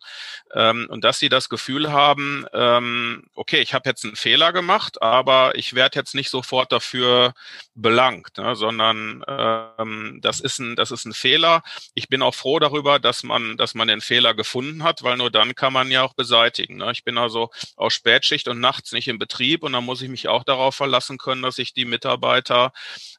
ähm, 0.55 0.87
und 0.91 1.05
dass 1.05 1.19
sie 1.19 1.29
das 1.29 1.49
Gefühl 1.49 1.93
haben, 1.93 2.47
ähm, 2.53 3.25
okay, 3.35 3.59
ich 3.61 3.75
habe 3.75 3.89
jetzt 3.89 4.05
einen 4.05 4.17
Fehler 4.17 4.53
gemacht, 4.53 5.03
aber 5.03 5.55
ich 5.57 5.75
werde 5.75 5.99
jetzt 5.99 6.15
nicht 6.15 6.31
sofort 6.31 6.73
dafür 6.73 7.35
belangt, 7.75 8.26
ne, 8.39 8.55
sondern 8.57 9.25
ähm, 9.29 10.19
das 10.23 10.41
ist 10.41 10.59
ein 10.59 10.77
das 10.77 10.91
ist 10.91 11.05
ein 11.05 11.13
Fehler. 11.13 11.63
Ich 11.95 12.09
bin 12.09 12.23
auch 12.23 12.35
froh 12.35 12.59
darüber, 12.59 12.99
dass 12.99 13.23
man 13.23 13.57
dass 13.57 13.75
man 13.75 13.89
den 13.89 14.01
Fehler 14.01 14.35
gefunden 14.35 14.83
hat, 14.83 15.03
weil 15.03 15.17
nur 15.17 15.31
dann 15.31 15.55
kann 15.55 15.73
man 15.73 15.91
ja 15.91 16.03
auch 16.03 16.15
beseitigen. 16.15 16.77
Ne. 16.77 16.91
Ich 16.93 17.05
bin 17.05 17.19
also 17.19 17.51
aus 17.77 17.95
Spätschicht 17.95 18.49
und 18.49 18.61
nachts 18.61 18.93
nicht 18.93 19.09
im 19.09 19.19
Betrieb 19.19 19.63
und 19.63 19.73
dann 19.73 19.85
muss 19.85 20.03
ich 20.03 20.09
mich 20.09 20.29
auch 20.29 20.45
darauf 20.45 20.75
verlassen 20.75 21.19
können, 21.19 21.43
dass 21.43 21.59
ich 21.59 21.73
die 21.73 21.85
Mitarbeiter 21.85 22.07
Mitarbeiter 22.07 22.73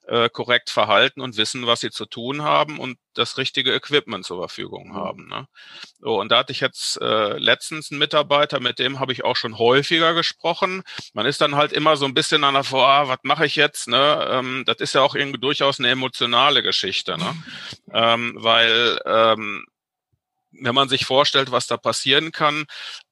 äh, 0.07 0.29
korrekt 0.29 0.69
verhalten 0.69 1.21
und 1.21 1.37
wissen, 1.37 1.67
was 1.67 1.81
sie 1.81 1.91
zu 1.91 2.05
tun 2.05 2.41
haben 2.41 2.79
und 2.79 2.97
das 3.17 3.37
richtige 3.37 3.73
Equipment 3.73 4.25
zur 4.25 4.39
Verfügung 4.39 4.89
mhm. 4.89 4.95
haben. 4.95 5.27
Ne? 5.27 5.47
So, 5.99 6.19
und 6.19 6.31
da 6.31 6.39
hatte 6.39 6.51
ich 6.51 6.59
jetzt 6.59 6.99
äh, 7.01 7.37
letztens 7.37 7.91
einen 7.91 7.99
Mitarbeiter, 7.99 8.59
mit 8.59 8.79
dem 8.79 8.99
habe 8.99 9.13
ich 9.13 9.23
auch 9.23 9.35
schon 9.35 9.57
häufiger 9.57 10.13
gesprochen. 10.13 10.83
Man 11.13 11.25
ist 11.25 11.41
dann 11.41 11.55
halt 11.55 11.73
immer 11.73 11.97
so 11.97 12.05
ein 12.05 12.13
bisschen 12.13 12.43
an 12.43 12.53
der 12.53 12.63
vor, 12.63 12.87
ah, 12.87 13.07
was 13.07 13.19
mache 13.23 13.45
ich 13.45 13.55
jetzt? 13.55 13.87
Ne? 13.87 14.27
Ähm, 14.29 14.63
das 14.65 14.77
ist 14.77 14.93
ja 14.93 15.01
auch 15.01 15.15
irgendwie 15.15 15.39
durchaus 15.39 15.79
eine 15.79 15.89
emotionale 15.89 16.63
Geschichte, 16.63 17.17
ne? 17.17 17.35
ähm, 17.93 18.35
weil 18.37 18.99
ähm, 19.05 19.65
wenn 20.51 20.75
man 20.75 20.89
sich 20.89 21.05
vorstellt, 21.05 21.51
was 21.51 21.67
da 21.67 21.77
passieren 21.77 22.31
kann, 22.31 22.65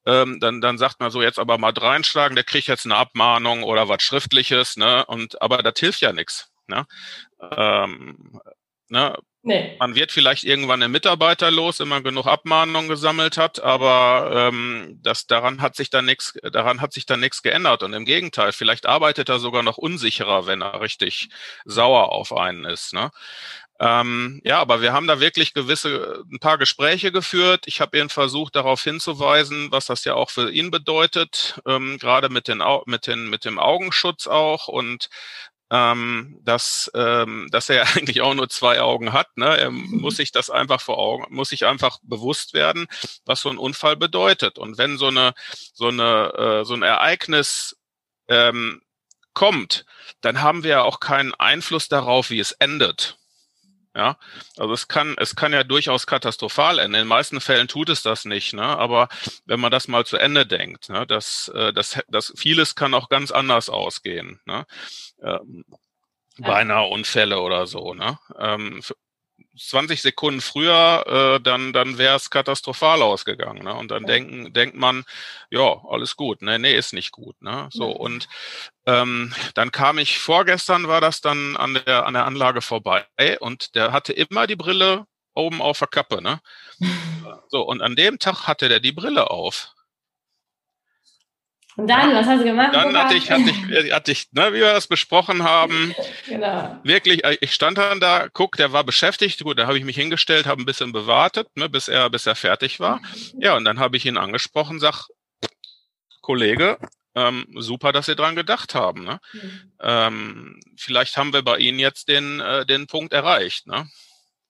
ähm, 0.04 0.40
dann, 0.40 0.60
dann 0.60 0.78
sagt 0.78 1.00
man 1.00 1.10
so 1.10 1.22
jetzt 1.22 1.38
aber 1.38 1.58
mal 1.58 1.72
reinschlagen, 1.72 2.34
der 2.34 2.44
kriegt 2.44 2.66
jetzt 2.66 2.86
eine 2.86 2.96
Abmahnung 2.96 3.62
oder 3.62 3.88
was 3.88 4.02
Schriftliches, 4.02 4.76
ne? 4.76 5.04
Und 5.06 5.40
aber 5.40 5.62
das 5.62 5.74
hilft 5.78 6.00
ja 6.00 6.12
nichts. 6.12 6.50
Ne? 6.68 6.86
Ähm, 7.40 8.40
ne? 8.88 9.16
Nee. 9.42 9.76
Man 9.78 9.94
wird 9.94 10.10
vielleicht 10.10 10.42
irgendwann 10.42 10.82
einen 10.82 10.90
Mitarbeiter 10.90 11.52
los, 11.52 11.78
wenn 11.78 11.86
man 11.86 12.02
genug 12.02 12.26
Abmahnungen 12.26 12.88
gesammelt 12.88 13.36
hat, 13.36 13.60
aber 13.60 14.50
ähm, 14.52 14.98
das 15.04 15.28
daran 15.28 15.62
hat 15.62 15.76
sich 15.76 15.88
dann 15.88 16.04
nichts, 16.04 16.36
daran 16.50 16.80
hat 16.80 16.92
sich 16.92 17.06
dann 17.06 17.20
nichts 17.20 17.42
geändert. 17.42 17.84
Und 17.84 17.92
im 17.92 18.04
Gegenteil, 18.04 18.50
vielleicht 18.50 18.86
arbeitet 18.86 19.28
er 19.28 19.38
sogar 19.38 19.62
noch 19.62 19.78
unsicherer, 19.78 20.48
wenn 20.48 20.62
er 20.62 20.80
richtig 20.80 21.28
sauer 21.64 22.10
auf 22.10 22.36
einen 22.36 22.64
ist. 22.64 22.92
Ne? 22.92 23.12
Ähm, 23.78 24.40
ja, 24.42 24.58
aber 24.58 24.80
wir 24.80 24.92
haben 24.92 25.06
da 25.06 25.20
wirklich 25.20 25.54
gewisse, 25.54 26.24
ein 26.32 26.40
paar 26.40 26.58
Gespräche 26.58 27.12
geführt. 27.12 27.66
Ich 27.66 27.80
habe 27.80 27.98
ihn 27.98 28.08
versucht, 28.08 28.56
darauf 28.56 28.82
hinzuweisen, 28.82 29.70
was 29.70 29.86
das 29.86 30.04
ja 30.04 30.14
auch 30.14 30.30
für 30.30 30.50
ihn 30.50 30.70
bedeutet, 30.70 31.60
ähm, 31.66 31.98
gerade 31.98 32.30
mit, 32.30 32.48
den, 32.48 32.62
mit, 32.86 33.06
den, 33.06 33.28
mit 33.28 33.44
dem 33.44 33.58
Augenschutz 33.58 34.26
auch 34.26 34.68
und 34.68 35.08
ähm, 35.70 36.38
dass, 36.42 36.90
ähm, 36.94 37.48
dass 37.50 37.68
er 37.68 37.82
eigentlich 37.96 38.22
auch 38.22 38.34
nur 38.34 38.48
zwei 38.48 38.80
Augen 38.80 39.12
hat. 39.12 39.36
Ne? 39.36 39.56
Er 39.56 39.70
muss 39.70 40.16
sich 40.16 40.32
das 40.32 40.50
einfach 40.50 40.80
vor 40.80 40.98
Augen, 40.98 41.26
muss 41.34 41.50
sich 41.50 41.66
einfach 41.66 41.98
bewusst 42.02 42.54
werden, 42.54 42.86
was 43.24 43.40
so 43.40 43.50
ein 43.50 43.58
Unfall 43.58 43.96
bedeutet. 43.96 44.58
Und 44.58 44.78
wenn 44.78 44.98
so 44.98 45.08
eine, 45.08 45.34
so 45.72 45.88
eine, 45.88 46.32
äh, 46.60 46.64
so 46.64 46.74
ein 46.74 46.82
Ereignis 46.82 47.76
ähm, 48.28 48.82
kommt, 49.34 49.84
dann 50.20 50.40
haben 50.40 50.64
wir 50.64 50.70
ja 50.70 50.82
auch 50.82 51.00
keinen 51.00 51.34
Einfluss 51.34 51.88
darauf, 51.88 52.30
wie 52.30 52.40
es 52.40 52.52
endet. 52.52 53.18
Ja, 53.96 54.18
also 54.58 54.74
es 54.74 54.88
kann, 54.88 55.16
es 55.18 55.36
kann 55.36 55.54
ja 55.54 55.64
durchaus 55.64 56.06
katastrophal 56.06 56.78
enden. 56.78 56.96
In 56.96 57.00
den 57.02 57.08
meisten 57.08 57.40
Fällen 57.40 57.66
tut 57.66 57.88
es 57.88 58.02
das 58.02 58.26
nicht, 58.26 58.52
ne? 58.52 58.62
Aber 58.62 59.08
wenn 59.46 59.58
man 59.58 59.70
das 59.70 59.88
mal 59.88 60.04
zu 60.04 60.18
Ende 60.18 60.44
denkt, 60.46 60.90
ne, 60.90 61.06
dass, 61.06 61.48
äh, 61.54 61.72
dass, 61.72 61.98
dass 62.08 62.34
vieles 62.36 62.74
kann 62.74 62.92
auch 62.92 63.08
ganz 63.08 63.30
anders 63.30 63.70
ausgehen, 63.70 64.38
ne? 64.44 64.66
Ähm, 65.22 65.64
beinahe 66.36 66.88
Unfälle 66.88 67.40
oder 67.40 67.66
so, 67.66 67.94
ne? 67.94 68.18
Ähm, 68.38 68.82
20 69.56 70.02
Sekunden 70.02 70.40
früher, 70.40 71.04
äh, 71.36 71.40
dann, 71.40 71.72
dann 71.72 71.98
wäre 71.98 72.16
es 72.16 72.30
katastrophal 72.30 73.02
ausgegangen. 73.02 73.64
Ne? 73.64 73.74
Und 73.74 73.90
dann 73.90 74.02
ja. 74.02 74.08
denken, 74.08 74.52
denkt 74.52 74.76
man, 74.76 75.04
ja, 75.50 75.82
alles 75.88 76.16
gut. 76.16 76.42
Ne, 76.42 76.58
nee, 76.58 76.76
ist 76.76 76.92
nicht 76.92 77.12
gut. 77.12 77.40
Ne? 77.40 77.68
So, 77.72 77.90
ja. 77.90 77.96
und 77.96 78.28
ähm, 78.86 79.34
dann 79.54 79.72
kam 79.72 79.98
ich, 79.98 80.18
vorgestern 80.18 80.88
war 80.88 81.00
das 81.00 81.20
dann 81.20 81.56
an 81.56 81.74
der, 81.86 82.06
an 82.06 82.14
der 82.14 82.26
Anlage 82.26 82.60
vorbei 82.60 83.06
und 83.40 83.74
der 83.74 83.92
hatte 83.92 84.12
immer 84.12 84.46
die 84.46 84.56
Brille 84.56 85.06
oben 85.34 85.60
auf 85.60 85.78
der 85.78 85.88
Kappe. 85.88 86.22
Ne? 86.22 86.40
so, 87.48 87.62
und 87.62 87.82
an 87.82 87.96
dem 87.96 88.18
Tag 88.18 88.46
hatte 88.46 88.68
der 88.68 88.80
die 88.80 88.92
Brille 88.92 89.30
auf. 89.30 89.75
Und 91.76 91.88
dann, 91.88 92.14
was 92.14 92.26
hast 92.26 92.40
du 92.40 92.44
gemacht? 92.44 92.74
Dann 92.74 92.96
hatte 92.96 93.14
ich, 93.14 93.30
hatte 93.30 93.50
ich, 93.50 93.92
hatte 93.92 94.10
ich 94.10 94.32
ne, 94.32 94.52
wie 94.52 94.60
wir 94.60 94.72
das 94.72 94.86
besprochen 94.86 95.42
haben, 95.42 95.94
genau. 96.26 96.80
wirklich, 96.82 97.22
äh, 97.22 97.36
ich 97.40 97.52
stand 97.52 97.76
dann 97.76 98.00
da, 98.00 98.28
guck, 98.32 98.56
der 98.56 98.72
war 98.72 98.82
beschäftigt, 98.82 99.44
gut, 99.44 99.58
da 99.58 99.66
habe 99.66 99.76
ich 99.76 99.84
mich 99.84 99.96
hingestellt, 99.96 100.46
habe 100.46 100.62
ein 100.62 100.66
bisschen 100.66 100.92
bewartet, 100.92 101.48
ne, 101.54 101.68
bis 101.68 101.88
er, 101.88 102.08
bis 102.08 102.26
er 102.26 102.34
fertig 102.34 102.80
war. 102.80 103.00
Ja, 103.38 103.56
und 103.56 103.64
dann 103.64 103.78
habe 103.78 103.98
ich 103.98 104.06
ihn 104.06 104.16
angesprochen, 104.16 104.80
sag, 104.80 105.08
Kollege, 106.22 106.78
ähm, 107.14 107.46
super, 107.56 107.92
dass 107.92 108.06
Sie 108.06 108.16
dran 108.16 108.36
gedacht 108.36 108.74
haben. 108.74 109.04
Ne? 109.04 109.20
Mhm. 109.32 109.72
Ähm, 109.80 110.60
vielleicht 110.76 111.16
haben 111.16 111.32
wir 111.32 111.42
bei 111.42 111.58
Ihnen 111.58 111.78
jetzt 111.78 112.08
den, 112.08 112.40
äh, 112.40 112.66
den 112.66 112.86
Punkt 112.86 113.12
erreicht. 113.12 113.66
Ne? 113.66 113.88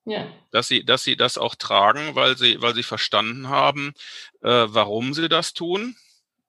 Ja. 0.05 0.27
Dass 0.53 0.69
sie, 0.69 0.85
dass 0.85 1.03
sie 1.03 1.17
das 1.17 1.37
auch 1.37 1.55
tragen, 1.55 2.15
weil 2.15 2.39
sie, 2.39 2.63
weil 2.63 2.75
sie 2.75 2.83
verstanden 2.83 3.49
haben, 3.49 3.93
äh, 4.43 4.67
warum 4.69 5.13
sie 5.13 5.29
das 5.29 5.53
tun 5.53 5.97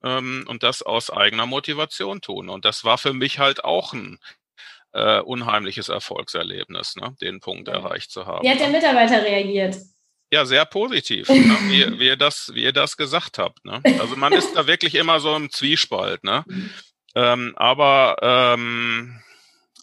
ähm, 0.03 0.45
und 0.47 0.63
das 0.63 0.81
aus 0.81 1.09
eigener 1.09 1.45
Motivation 1.45 2.21
tun. 2.21 2.49
Und 2.49 2.65
das 2.65 2.83
war 2.83 2.97
für 2.97 3.13
mich 3.13 3.39
halt 3.39 3.63
auch 3.63 3.93
ein 3.93 4.19
äh, 4.93 5.19
unheimliches 5.19 5.89
Erfolgserlebnis, 5.89 6.95
ne, 6.95 7.15
den 7.21 7.39
Punkt 7.39 7.67
ja. 7.67 7.75
erreicht 7.75 8.11
zu 8.11 8.25
haben. 8.25 8.43
Wie 8.43 8.49
hat 8.49 8.59
der 8.59 8.69
Mitarbeiter 8.69 9.23
reagiert? 9.23 9.77
Ja, 10.31 10.45
sehr 10.45 10.65
positiv, 10.65 11.29
ne? 11.29 11.57
wie, 11.69 11.99
wie, 11.99 12.07
ihr 12.07 12.17
das, 12.17 12.51
wie 12.53 12.63
ihr 12.63 12.73
das 12.73 12.97
gesagt 12.97 13.37
habt. 13.37 13.63
Ne? 13.63 13.81
Also 13.99 14.17
man 14.17 14.33
ist 14.33 14.53
da 14.55 14.67
wirklich 14.67 14.95
immer 14.95 15.21
so 15.21 15.33
im 15.35 15.49
Zwiespalt. 15.49 16.23
Ne? 16.23 16.43
Ähm, 17.15 17.53
aber 17.55 18.17
ähm, 18.21 19.19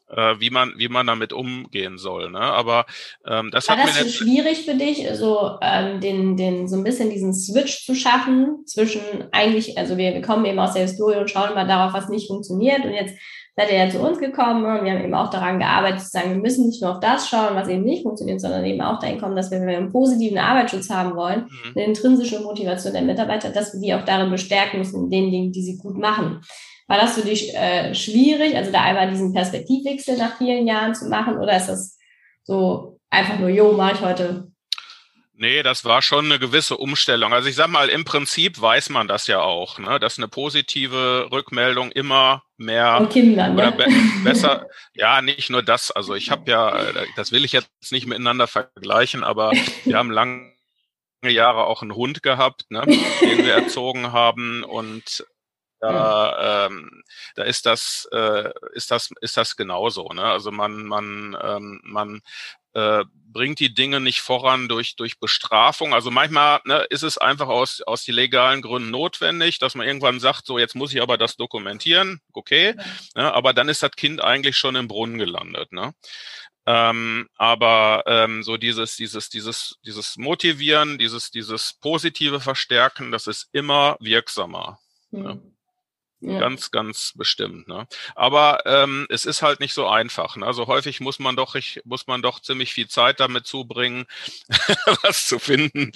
äh, 0.08 0.34
wie 0.38 0.50
man 0.50 0.74
wie 0.76 0.88
man 0.88 1.06
damit 1.06 1.32
umgehen 1.32 1.98
soll. 1.98 2.30
Ne? 2.30 2.40
Aber 2.40 2.86
ähm, 3.26 3.50
das 3.50 3.68
war 3.68 3.76
hat 3.76 3.88
das 3.88 3.94
mir 3.94 4.02
jetzt 4.02 4.16
schwierig 4.16 4.64
für 4.64 4.74
dich, 4.74 5.06
so 5.14 5.58
ähm, 5.62 6.00
den 6.00 6.36
den 6.36 6.68
so 6.68 6.76
ein 6.76 6.84
bisschen 6.84 7.10
diesen 7.10 7.34
Switch 7.34 7.84
zu 7.84 7.94
schaffen 7.94 8.66
zwischen 8.66 9.02
eigentlich, 9.32 9.78
also 9.78 9.96
wir, 9.96 10.14
wir 10.14 10.22
kommen 10.22 10.44
eben 10.44 10.58
aus 10.58 10.74
der 10.74 10.82
Historie 10.82 11.16
und 11.16 11.30
schauen 11.30 11.54
mal 11.54 11.66
darauf, 11.66 11.92
was 11.92 12.08
nicht 12.08 12.28
funktioniert 12.28 12.84
und 12.84 12.92
jetzt 12.92 13.16
seid 13.56 13.70
ihr 13.70 13.78
ja 13.78 13.90
zu 13.90 14.00
uns 14.00 14.18
gekommen 14.18 14.64
und 14.64 14.84
wir 14.84 14.92
haben 14.92 15.04
eben 15.04 15.14
auch 15.14 15.30
daran 15.30 15.58
gearbeitet, 15.58 16.00
zu 16.00 16.08
sagen, 16.08 16.30
wir 16.30 16.40
müssen 16.40 16.66
nicht 16.66 16.82
nur 16.82 16.92
auf 16.92 17.00
das 17.00 17.28
schauen, 17.28 17.54
was 17.54 17.68
eben 17.68 17.84
nicht 17.84 18.02
funktioniert, 18.02 18.40
sondern 18.40 18.64
eben 18.64 18.80
auch 18.80 18.98
dahin 18.98 19.20
kommen, 19.20 19.36
dass 19.36 19.50
wir, 19.50 19.60
wenn 19.60 19.68
wir 19.68 19.76
einen 19.76 19.92
positiven 19.92 20.38
Arbeitsschutz 20.38 20.90
haben 20.90 21.14
wollen, 21.14 21.42
mhm. 21.42 21.72
eine 21.76 21.84
intrinsische 21.86 22.40
Motivation 22.40 22.92
der 22.92 23.02
Mitarbeiter, 23.02 23.50
dass 23.50 23.72
wir 23.72 23.80
die 23.80 23.94
auch 23.94 24.04
darin 24.04 24.30
bestärken 24.30 24.78
müssen, 24.78 25.04
in 25.04 25.10
den 25.10 25.30
Dingen, 25.30 25.52
die 25.52 25.62
sie 25.62 25.78
gut 25.78 25.96
machen. 25.96 26.40
War 26.88 26.98
das 26.98 27.14
für 27.14 27.26
dich 27.26 27.54
äh, 27.54 27.94
schwierig, 27.94 28.56
also 28.56 28.72
da 28.72 28.82
einmal 28.82 29.08
diesen 29.08 29.32
Perspektivwechsel 29.32 30.18
nach 30.18 30.36
vielen 30.36 30.66
Jahren 30.66 30.94
zu 30.94 31.08
machen 31.08 31.38
oder 31.38 31.56
ist 31.56 31.68
das 31.68 31.96
so 32.42 32.98
einfach 33.08 33.38
nur, 33.38 33.48
jo, 33.48 33.72
mache 33.72 33.94
ich 33.94 34.00
heute? 34.02 34.53
Nee, 35.36 35.64
das 35.64 35.84
war 35.84 36.00
schon 36.00 36.26
eine 36.26 36.38
gewisse 36.38 36.76
Umstellung. 36.76 37.32
Also 37.32 37.48
ich 37.48 37.56
sag 37.56 37.66
mal, 37.68 37.88
im 37.88 38.04
Prinzip 38.04 38.60
weiß 38.60 38.90
man 38.90 39.08
das 39.08 39.26
ja 39.26 39.40
auch, 39.40 39.80
ne, 39.80 39.98
dass 39.98 40.16
eine 40.16 40.28
positive 40.28 41.28
Rückmeldung 41.32 41.90
immer 41.90 42.44
mehr 42.56 42.98
Von 42.98 43.08
Kindern, 43.08 43.54
oder 43.54 43.64
ja. 43.64 43.70
be 43.70 43.86
besser, 44.22 44.68
ja, 44.92 45.22
nicht 45.22 45.50
nur 45.50 45.64
das. 45.64 45.90
Also 45.90 46.14
ich 46.14 46.30
habe 46.30 46.48
ja, 46.48 46.92
das 47.16 47.32
will 47.32 47.44
ich 47.44 47.50
jetzt 47.50 47.68
nicht 47.90 48.06
miteinander 48.06 48.46
vergleichen, 48.46 49.24
aber 49.24 49.50
wir 49.84 49.98
haben 49.98 50.12
lange 50.12 50.52
Jahre 51.24 51.64
auch 51.64 51.82
einen 51.82 51.96
Hund 51.96 52.22
gehabt, 52.22 52.66
ne, 52.70 52.82
den 52.86 53.44
wir 53.44 53.54
erzogen 53.54 54.12
haben 54.12 54.62
und 54.62 55.26
da, 55.80 56.66
ähm, 56.66 57.02
da 57.34 57.42
ist 57.42 57.66
das, 57.66 58.08
äh, 58.12 58.50
ist 58.72 58.90
das, 58.90 59.10
ist 59.20 59.36
das 59.36 59.56
genauso. 59.56 60.08
Ne? 60.08 60.22
Also 60.22 60.50
man, 60.50 60.84
man, 60.84 61.36
ähm, 61.42 61.80
man 61.84 62.22
äh, 62.74 63.04
bringt 63.34 63.58
die 63.58 63.74
Dinge 63.74 64.00
nicht 64.00 64.20
voran 64.20 64.68
durch, 64.68 64.96
durch 64.96 65.18
Bestrafung. 65.18 65.92
Also 65.92 66.10
manchmal 66.10 66.60
ne, 66.64 66.86
ist 66.88 67.02
es 67.02 67.18
einfach 67.18 67.48
aus, 67.48 67.82
aus 67.82 68.04
die 68.04 68.12
legalen 68.12 68.62
Gründen 68.62 68.90
notwendig, 68.90 69.58
dass 69.58 69.74
man 69.74 69.86
irgendwann 69.86 70.20
sagt, 70.20 70.46
so 70.46 70.58
jetzt 70.58 70.76
muss 70.76 70.94
ich 70.94 71.02
aber 71.02 71.18
das 71.18 71.36
dokumentieren, 71.36 72.20
okay, 72.32 72.74
ne, 73.16 73.34
aber 73.34 73.52
dann 73.52 73.68
ist 73.68 73.82
das 73.82 73.90
Kind 73.90 74.22
eigentlich 74.22 74.56
schon 74.56 74.76
im 74.76 74.88
Brunnen 74.88 75.18
gelandet. 75.18 75.72
Ne? 75.72 75.92
Ähm, 76.66 77.28
aber 77.36 78.04
ähm, 78.06 78.42
so 78.42 78.56
dieses, 78.56 78.96
dieses, 78.96 79.28
dieses, 79.28 79.76
dieses 79.84 80.16
Motivieren, 80.16 80.96
dieses, 80.96 81.30
dieses 81.30 81.74
positive 81.74 82.40
Verstärken, 82.40 83.10
das 83.10 83.26
ist 83.26 83.48
immer 83.52 83.96
wirksamer. 84.00 84.78
Mhm. 85.10 85.22
Ne? 85.22 85.53
Ja. 86.26 86.40
Ganz, 86.40 86.70
ganz 86.70 87.12
bestimmt. 87.14 87.68
Ne? 87.68 87.86
Aber 88.14 88.60
ähm, 88.64 89.06
es 89.10 89.26
ist 89.26 89.42
halt 89.42 89.60
nicht 89.60 89.74
so 89.74 89.86
einfach. 89.86 90.36
Ne? 90.36 90.46
Also 90.46 90.66
häufig 90.66 91.00
muss 91.00 91.18
man 91.18 91.36
doch, 91.36 91.54
ich, 91.54 91.82
muss 91.84 92.06
man 92.06 92.22
doch 92.22 92.40
ziemlich 92.40 92.72
viel 92.72 92.88
Zeit 92.88 93.20
damit 93.20 93.46
zubringen, 93.46 94.06
was 95.02 95.26
zu 95.26 95.38
finden. 95.38 95.92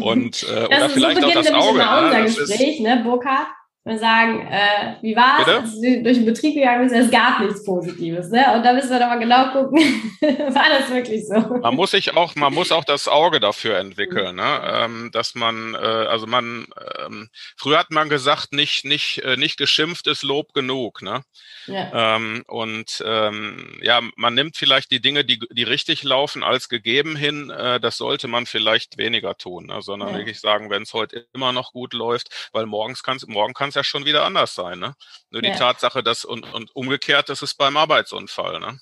Und 0.00 0.44
äh, 0.44 0.66
oder 0.66 0.90
vielleicht 0.90 1.20
so 1.20 1.26
auch 1.26 1.32
das 1.34 1.52
Auge. 1.52 1.78
Ne? 1.78 2.22
das 2.24 2.38
ist, 2.38 2.80
ne, 2.80 3.00
Burkhard? 3.04 3.48
Wir 3.86 3.98
sagen, 3.98 4.46
äh, 4.46 4.94
wie 5.02 5.14
war 5.14 5.40
es, 5.40 5.46
als 5.46 5.80
du 5.80 6.02
durch 6.02 6.16
den 6.16 6.24
Betrieb 6.24 6.54
gegangen 6.54 6.88
bist, 6.88 6.94
es 6.94 7.10
gab 7.10 7.40
nichts 7.40 7.64
Positives. 7.64 8.30
Ne? 8.30 8.42
Und 8.54 8.62
da 8.62 8.72
müssen 8.72 8.88
wir 8.88 8.98
doch 8.98 9.08
mal 9.08 9.18
genau 9.18 9.52
gucken, 9.52 9.78
war 10.20 10.64
das 10.70 10.90
wirklich 10.90 11.26
so? 11.26 11.34
Man 11.34 11.74
muss 11.74 11.90
sich 11.90 12.16
auch, 12.16 12.34
man 12.34 12.54
muss 12.54 12.72
auch 12.72 12.84
das 12.84 13.08
Auge 13.08 13.40
dafür 13.40 13.76
entwickeln, 13.76 14.36
ne? 14.36 14.60
ähm, 14.64 15.10
dass 15.12 15.34
man, 15.34 15.74
äh, 15.74 15.76
also 15.76 16.26
man, 16.26 16.66
ähm, 17.04 17.28
früher 17.58 17.78
hat 17.78 17.90
man 17.90 18.08
gesagt, 18.08 18.54
nicht, 18.54 18.86
nicht, 18.86 19.18
äh, 19.18 19.36
nicht 19.36 19.58
geschimpft 19.58 20.06
ist 20.06 20.22
Lob 20.22 20.54
genug. 20.54 21.02
Ne? 21.02 21.22
Ja. 21.66 22.16
Ähm, 22.16 22.44
und 22.46 23.02
ähm, 23.06 23.78
ja, 23.82 24.00
man 24.16 24.34
nimmt 24.34 24.56
vielleicht 24.56 24.90
die 24.90 25.00
Dinge, 25.00 25.24
die, 25.24 25.40
die 25.50 25.62
richtig 25.62 26.02
laufen, 26.02 26.42
als 26.42 26.68
gegeben 26.68 27.16
hin. 27.16 27.50
Äh, 27.50 27.80
das 27.80 27.96
sollte 27.96 28.28
man 28.28 28.46
vielleicht 28.46 28.98
weniger 28.98 29.36
tun, 29.36 29.66
ne? 29.66 29.80
sondern 29.80 30.10
ja. 30.10 30.18
wirklich 30.18 30.40
sagen, 30.40 30.70
wenn 30.70 30.82
es 30.82 30.92
heute 30.92 31.26
immer 31.32 31.52
noch 31.52 31.72
gut 31.72 31.92
läuft, 31.92 32.50
weil 32.52 32.66
morgens 32.66 33.02
kann's, 33.02 33.26
morgen 33.26 33.54
kann 33.54 33.70
es 33.70 33.74
ja 33.74 33.84
schon 33.84 34.04
wieder 34.04 34.24
anders 34.24 34.54
sein. 34.54 34.78
Ne? 34.78 34.94
Nur 35.30 35.42
die 35.42 35.48
ja. 35.48 35.56
Tatsache, 35.56 36.02
dass 36.02 36.24
und, 36.24 36.52
und 36.52 36.74
umgekehrt, 36.74 37.28
das 37.28 37.42
ist 37.42 37.54
beim 37.54 37.76
Arbeitsunfall. 37.76 38.60
Ne? 38.60 38.78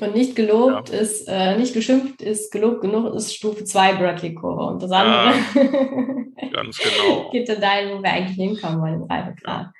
Und 0.00 0.14
nicht 0.14 0.34
gelobt 0.34 0.88
ja. 0.88 0.98
ist, 0.98 1.28
äh, 1.28 1.56
nicht 1.56 1.74
geschimpft 1.74 2.22
ist, 2.22 2.50
gelobt 2.50 2.80
genug 2.80 3.14
ist 3.14 3.34
Stufe 3.34 3.64
2 3.64 3.94
Bradley-Kurve. 3.94 4.62
Und 4.62 4.82
das 4.82 4.90
andere 4.90 5.34
ja, 5.56 6.48
ganz 6.52 6.78
genau. 6.78 7.30
geht 7.30 7.48
dann 7.48 7.60
dahin, 7.60 7.90
wo 7.90 8.02
wir 8.02 8.10
eigentlich 8.10 8.36
hinkommen 8.36 8.80
wollen 8.80 8.94
im 8.94 9.02
Reifegrad. 9.02 9.66
Ja. 9.66 9.72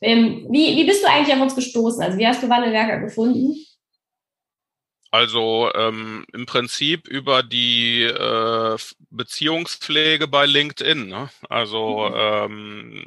Ähm, 0.00 0.46
wie, 0.50 0.76
wie 0.76 0.84
bist 0.84 1.02
du 1.02 1.08
eigentlich 1.08 1.34
auf 1.34 1.42
uns 1.42 1.54
gestoßen? 1.54 2.02
Also 2.02 2.18
wie 2.18 2.26
hast 2.26 2.42
du 2.42 2.48
Wandelwerker 2.48 3.00
gefunden? 3.00 3.54
Also 5.10 5.70
ähm, 5.74 6.24
im 6.32 6.46
Prinzip 6.46 7.08
über 7.08 7.42
die 7.42 8.04
äh, 8.04 8.78
Beziehungspflege 9.10 10.28
bei 10.28 10.46
LinkedIn. 10.46 11.08
Ne? 11.08 11.30
Also 11.48 12.08
mhm. 12.08 12.14
ähm, 12.16 13.06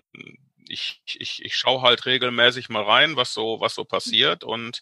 ich, 0.68 1.02
ich, 1.06 1.46
ich 1.46 1.56
schaue 1.56 1.82
halt 1.82 2.06
regelmäßig 2.06 2.68
mal 2.70 2.84
rein, 2.84 3.16
was 3.16 3.34
so, 3.34 3.60
was 3.62 3.76
so 3.76 3.86
passiert. 3.86 4.44
Und 4.44 4.82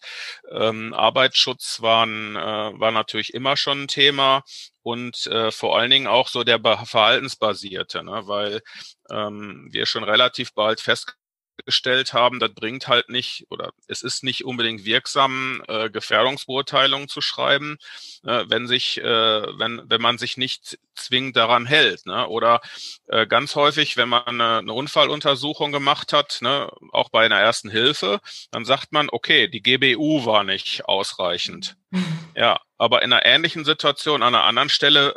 ähm, 0.50 0.92
Arbeitsschutz 0.94 1.80
waren, 1.80 2.34
äh, 2.34 2.40
war 2.80 2.90
natürlich 2.90 3.34
immer 3.34 3.56
schon 3.56 3.82
ein 3.82 3.88
Thema 3.88 4.42
und 4.82 5.26
äh, 5.28 5.52
vor 5.52 5.78
allen 5.78 5.90
Dingen 5.90 6.08
auch 6.08 6.28
so 6.28 6.42
der 6.42 6.60
verhaltensbasierte, 6.60 8.02
ne? 8.02 8.22
weil 8.26 8.62
ähm, 9.10 9.68
wir 9.70 9.86
schon 9.86 10.04
relativ 10.04 10.54
bald 10.54 10.80
fest 10.80 11.14
gestellt 11.64 12.12
haben, 12.12 12.40
das 12.40 12.52
bringt 12.54 12.88
halt 12.88 13.08
nicht 13.08 13.46
oder 13.50 13.72
es 13.88 14.02
ist 14.02 14.24
nicht 14.24 14.44
unbedingt 14.44 14.84
wirksam, 14.84 15.62
äh, 15.68 15.90
Gefährdungsbeurteilungen 15.90 17.08
zu 17.08 17.20
schreiben, 17.20 17.78
äh, 18.24 18.44
wenn 18.48 18.66
sich, 18.66 18.98
äh, 18.98 19.04
wenn, 19.04 19.82
wenn 19.86 20.00
man 20.00 20.18
sich 20.18 20.36
nicht 20.36 20.78
zwingend 20.94 21.36
daran 21.36 21.66
hält. 21.66 22.06
Ne? 22.06 22.26
Oder 22.28 22.60
äh, 23.08 23.26
ganz 23.26 23.54
häufig, 23.56 23.96
wenn 23.96 24.08
man 24.08 24.26
eine, 24.26 24.58
eine 24.58 24.72
Unfalluntersuchung 24.72 25.72
gemacht 25.72 26.12
hat, 26.12 26.38
ne, 26.40 26.70
auch 26.92 27.10
bei 27.10 27.24
einer 27.24 27.38
ersten 27.38 27.70
Hilfe, 27.70 28.20
dann 28.50 28.64
sagt 28.64 28.92
man, 28.92 29.08
okay, 29.10 29.48
die 29.48 29.62
GBU 29.62 30.24
war 30.26 30.44
nicht 30.44 30.84
ausreichend. 30.86 31.76
Ja, 32.34 32.62
aber 32.78 33.02
in 33.02 33.12
einer 33.12 33.26
ähnlichen 33.26 33.66
Situation 33.66 34.22
an 34.22 34.34
einer 34.34 34.44
anderen 34.44 34.70
Stelle 34.70 35.14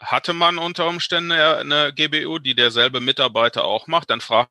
hatte 0.00 0.32
man 0.32 0.58
unter 0.58 0.86
Umständen 0.86 1.32
eine 1.32 1.92
GBU, 1.92 2.38
die 2.38 2.54
derselbe 2.54 3.00
Mitarbeiter 3.00 3.64
auch 3.64 3.86
macht, 3.86 4.10
dann 4.10 4.20
fragt 4.20 4.50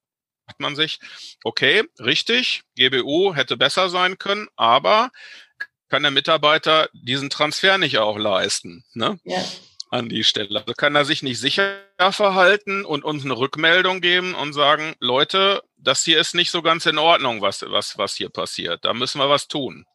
man 0.57 0.75
sich, 0.75 0.99
okay, 1.43 1.83
richtig, 1.99 2.63
GBU 2.77 3.35
hätte 3.35 3.57
besser 3.57 3.89
sein 3.89 4.17
können, 4.17 4.47
aber 4.55 5.11
kann 5.89 6.03
der 6.03 6.11
Mitarbeiter 6.11 6.89
diesen 6.93 7.29
Transfer 7.29 7.77
nicht 7.77 7.97
auch 7.97 8.17
leisten, 8.17 8.83
ne? 8.93 9.19
Ja. 9.23 9.43
An 9.89 10.09
die 10.09 10.25
Stelle. 10.25 10.59
Also 10.59 10.73
kann 10.73 10.95
er 10.95 11.05
sich 11.05 11.23
nicht 11.23 11.39
sicher 11.39 11.79
verhalten 12.11 12.83
und 12.83 13.05
uns 13.05 13.23
eine 13.23 13.37
Rückmeldung 13.37 14.01
geben 14.01 14.35
und 14.35 14.51
sagen, 14.51 14.95
Leute, 14.99 15.63
das 15.77 16.03
hier 16.03 16.19
ist 16.19 16.35
nicht 16.35 16.51
so 16.51 16.61
ganz 16.61 16.85
in 16.85 16.97
Ordnung, 16.97 17.41
was, 17.41 17.61
was, 17.61 17.97
was 17.97 18.15
hier 18.15 18.29
passiert. 18.29 18.83
Da 18.83 18.93
müssen 18.93 19.19
wir 19.19 19.29
was 19.29 19.47
tun. 19.47 19.85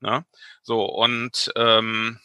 Ne? 0.00 0.26
So, 0.62 0.84
und 0.84 1.50
ähm, 1.56 2.20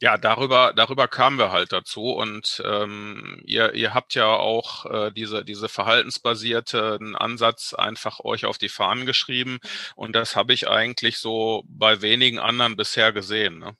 ja, 0.00 0.16
darüber, 0.16 0.72
darüber 0.74 1.08
kamen 1.08 1.38
wir 1.38 1.50
halt 1.50 1.72
dazu. 1.72 2.10
Und 2.12 2.62
ähm, 2.64 3.40
ihr, 3.44 3.74
ihr 3.74 3.94
habt 3.94 4.14
ja 4.14 4.26
auch 4.26 4.86
äh, 4.86 5.10
diese, 5.12 5.44
diese 5.44 5.68
verhaltensbasierten 5.68 7.16
Ansatz 7.16 7.74
einfach 7.74 8.20
euch 8.20 8.44
auf 8.44 8.58
die 8.58 8.68
Fahnen 8.68 9.06
geschrieben. 9.06 9.58
Und 9.96 10.14
das 10.14 10.36
habe 10.36 10.52
ich 10.52 10.68
eigentlich 10.68 11.18
so 11.18 11.64
bei 11.66 12.00
wenigen 12.00 12.38
anderen 12.38 12.76
bisher 12.76 13.12
gesehen. 13.12 13.58
Ne? 13.58 13.76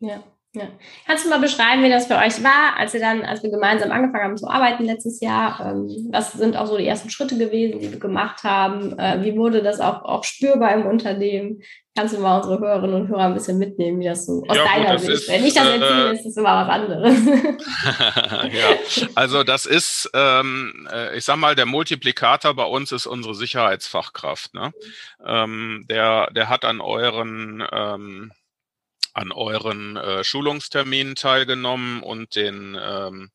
Ja. 0.00 0.22
Ja. 0.54 0.66
Kannst 1.06 1.26
du 1.26 1.28
mal 1.28 1.40
beschreiben, 1.40 1.84
wie 1.84 1.90
das 1.90 2.06
für 2.06 2.16
euch 2.16 2.42
war, 2.42 2.78
als 2.78 2.94
ihr 2.94 3.00
dann, 3.00 3.22
als 3.22 3.42
wir 3.42 3.50
gemeinsam 3.50 3.92
angefangen 3.92 4.24
haben 4.24 4.36
zu 4.38 4.48
arbeiten 4.48 4.84
letztes 4.84 5.20
Jahr? 5.20 5.60
Ähm, 5.60 6.08
was 6.10 6.32
sind 6.32 6.56
auch 6.56 6.66
so 6.66 6.78
die 6.78 6.86
ersten 6.86 7.10
Schritte 7.10 7.36
gewesen, 7.36 7.80
die 7.80 7.92
wir 7.92 8.00
gemacht 8.00 8.44
haben? 8.44 8.98
Äh, 8.98 9.22
wie 9.22 9.36
wurde 9.36 9.62
das 9.62 9.78
auch, 9.78 10.04
auch 10.04 10.24
spürbar 10.24 10.72
im 10.72 10.86
Unternehmen? 10.86 11.60
Kannst 11.94 12.14
du 12.14 12.20
mal 12.20 12.38
unsere 12.38 12.60
Hörerinnen 12.60 12.94
und 12.94 13.08
Hörer 13.08 13.24
ein 13.24 13.34
bisschen 13.34 13.58
mitnehmen, 13.58 14.00
wie 14.00 14.06
das 14.06 14.24
so 14.24 14.42
aus 14.48 14.56
ja, 14.56 14.64
deiner 14.64 14.92
gut, 14.92 15.00
Sicht 15.00 15.12
ist? 15.12 15.28
Wenn 15.28 15.44
ich 15.44 15.52
das 15.52 15.66
erzähle, 15.66 16.10
äh, 16.10 16.14
ist 16.14 16.24
das 16.24 16.36
immer 16.36 16.66
was 16.66 16.68
anderes. 16.68 17.18
ja, 18.52 19.08
also 19.16 19.42
das 19.42 19.66
ist, 19.66 20.08
ähm, 20.14 20.88
äh, 20.90 21.18
ich 21.18 21.24
sag 21.24 21.36
mal, 21.36 21.56
der 21.56 21.66
Multiplikator 21.66 22.54
bei 22.54 22.64
uns 22.64 22.90
ist 22.92 23.06
unsere 23.06 23.34
Sicherheitsfachkraft. 23.34 24.54
Ne? 24.54 24.72
Ähm, 25.26 25.84
der, 25.90 26.30
der 26.30 26.48
hat 26.48 26.64
an 26.64 26.80
euren 26.80 27.62
ähm, 27.70 28.32
an 29.14 29.32
euren 29.32 29.96
äh, 29.96 30.24
Schulungsterminen 30.24 31.14
teilgenommen 31.14 32.02
und 32.02 32.36
den 32.36 32.78
ähm, 32.80 33.30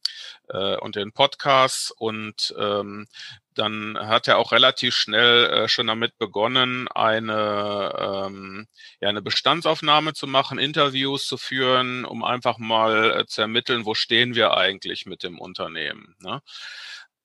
äh, 0.50 0.78
und 0.78 0.96
den 0.96 1.12
Podcasts 1.12 1.92
und 1.92 2.54
ähm, 2.58 3.08
dann 3.56 3.98
hat 4.00 4.28
er 4.28 4.38
auch 4.38 4.52
relativ 4.52 4.96
schnell 4.96 5.46
äh, 5.46 5.68
schon 5.68 5.88
damit 5.88 6.18
begonnen, 6.18 6.88
eine, 6.88 8.26
ähm, 8.28 8.68
ja, 9.00 9.10
eine 9.10 9.22
Bestandsaufnahme 9.22 10.14
zu 10.14 10.28
machen, 10.28 10.58
Interviews 10.58 11.28
zu 11.28 11.38
führen, 11.38 12.06
um 12.06 12.24
einfach 12.24 12.58
mal 12.58 13.20
äh, 13.20 13.26
zu 13.26 13.42
ermitteln, 13.42 13.86
wo 13.86 13.94
stehen 13.94 14.36
wir 14.36 14.58
eigentlich 14.58 15.06
mit 15.06 15.24
dem 15.24 15.40
Unternehmen. 15.40 16.16
Ne? 16.20 16.42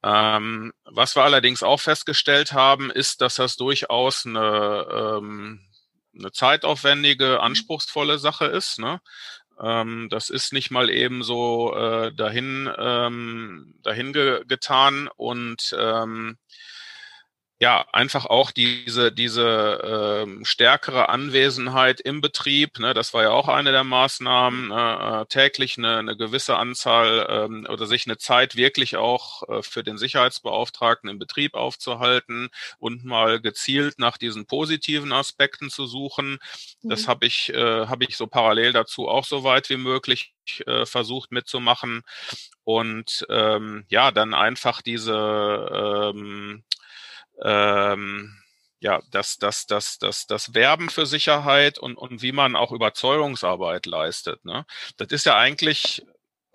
Ähm, 0.02 0.72
was 0.84 1.16
wir 1.16 1.24
allerdings 1.24 1.62
auch 1.62 1.80
festgestellt 1.80 2.52
haben, 2.52 2.90
ist, 2.90 3.20
dass 3.20 3.36
das 3.36 3.56
durchaus 3.56 4.26
eine 4.26 4.86
ähm, 4.92 5.67
eine 6.18 6.32
zeitaufwendige, 6.32 7.34
mhm. 7.34 7.40
anspruchsvolle 7.40 8.18
Sache 8.18 8.46
ist. 8.46 8.78
Ne? 8.78 9.00
Ähm, 9.60 10.08
das 10.10 10.30
ist 10.30 10.52
nicht 10.52 10.70
mal 10.70 10.90
eben 10.90 11.22
so 11.22 11.74
äh, 11.74 12.12
dahin, 12.14 12.70
ähm, 12.78 13.74
dahin 13.82 14.12
ge 14.12 14.44
getan 14.46 15.08
und 15.16 15.74
ähm, 15.78 16.38
ja, 17.60 17.86
einfach 17.92 18.24
auch 18.26 18.52
diese, 18.52 19.10
diese 19.10 20.22
ähm, 20.22 20.44
stärkere 20.44 21.08
Anwesenheit 21.08 22.00
im 22.00 22.20
Betrieb, 22.20 22.78
ne, 22.78 22.94
das 22.94 23.12
war 23.14 23.24
ja 23.24 23.30
auch 23.30 23.48
eine 23.48 23.72
der 23.72 23.82
Maßnahmen, 23.82 24.68
ne, 24.68 25.22
äh, 25.22 25.26
täglich 25.26 25.76
eine, 25.76 25.96
eine 25.96 26.16
gewisse 26.16 26.56
Anzahl 26.56 27.26
ähm, 27.28 27.66
oder 27.68 27.86
sich 27.86 28.06
eine 28.06 28.16
Zeit 28.16 28.54
wirklich 28.54 28.96
auch 28.96 29.42
äh, 29.48 29.62
für 29.62 29.82
den 29.82 29.98
Sicherheitsbeauftragten 29.98 31.10
im 31.10 31.18
Betrieb 31.18 31.54
aufzuhalten 31.54 32.50
und 32.78 33.04
mal 33.04 33.40
gezielt 33.40 33.98
nach 33.98 34.18
diesen 34.18 34.46
positiven 34.46 35.12
Aspekten 35.12 35.68
zu 35.68 35.86
suchen. 35.86 36.38
Das 36.82 37.02
mhm. 37.02 37.06
habe 37.08 37.26
ich, 37.26 37.52
äh, 37.52 37.86
habe 37.86 38.04
ich 38.04 38.16
so 38.16 38.28
parallel 38.28 38.72
dazu 38.72 39.08
auch 39.08 39.24
so 39.24 39.42
weit 39.42 39.68
wie 39.68 39.78
möglich 39.78 40.32
äh, 40.66 40.86
versucht 40.86 41.32
mitzumachen. 41.32 42.02
Und 42.62 43.26
ähm, 43.30 43.84
ja, 43.88 44.12
dann 44.12 44.34
einfach 44.34 44.80
diese 44.82 46.12
ähm, 46.14 46.62
ähm, 47.44 48.34
ja, 48.80 49.00
das, 49.10 49.38
das, 49.38 49.66
das, 49.66 49.98
das, 49.98 50.26
das 50.26 50.54
Werben 50.54 50.88
für 50.88 51.06
Sicherheit 51.06 51.78
und, 51.78 51.96
und 51.96 52.22
wie 52.22 52.32
man 52.32 52.54
auch 52.54 52.72
Überzeugungsarbeit 52.72 53.86
leistet. 53.86 54.44
Ne? 54.44 54.64
Das 54.96 55.08
ist 55.08 55.26
ja 55.26 55.36
eigentlich 55.36 56.02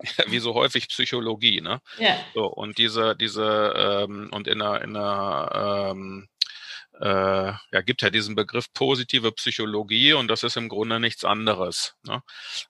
wie 0.26 0.38
so 0.38 0.54
häufig 0.54 0.88
Psychologie, 0.88 1.60
ne? 1.60 1.80
Ja. 1.98 2.16
So, 2.34 2.46
und 2.46 2.78
diese, 2.78 3.14
diese, 3.16 3.74
ähm, 3.76 4.30
und 4.32 4.48
in 4.48 4.60
einer, 4.60 4.82
in 4.82 4.96
einer 4.96 5.90
ähm, 5.92 6.28
äh, 7.00 7.52
ja, 7.72 7.80
gibt 7.84 8.02
ja 8.02 8.10
diesen 8.10 8.34
Begriff 8.34 8.72
positive 8.72 9.32
Psychologie 9.32 10.12
und 10.12 10.28
das 10.28 10.42
ist 10.42 10.56
im 10.56 10.68
Grunde 10.68 11.00
nichts 11.00 11.24
anderes. 11.24 11.96
Ne? 12.04 12.22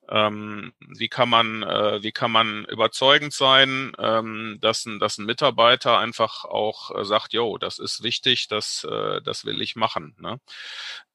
Ähm, 0.08 0.72
wie 0.78 1.08
kann 1.08 1.28
man, 1.28 1.62
äh, 1.62 2.02
wie 2.02 2.12
kann 2.12 2.30
man 2.30 2.64
überzeugend 2.66 3.32
sein, 3.34 3.92
ähm, 3.98 4.58
dass, 4.60 4.86
ein, 4.86 4.98
dass 4.98 5.18
ein 5.18 5.26
Mitarbeiter 5.26 5.98
einfach 5.98 6.44
auch 6.44 6.94
äh, 6.96 7.04
sagt, 7.04 7.32
jo, 7.34 7.58
das 7.58 7.78
ist 7.78 8.02
wichtig, 8.02 8.48
das, 8.48 8.86
äh, 8.90 9.20
das 9.22 9.44
will 9.44 9.60
ich 9.60 9.76
machen. 9.76 10.16
Ne? 10.18 10.40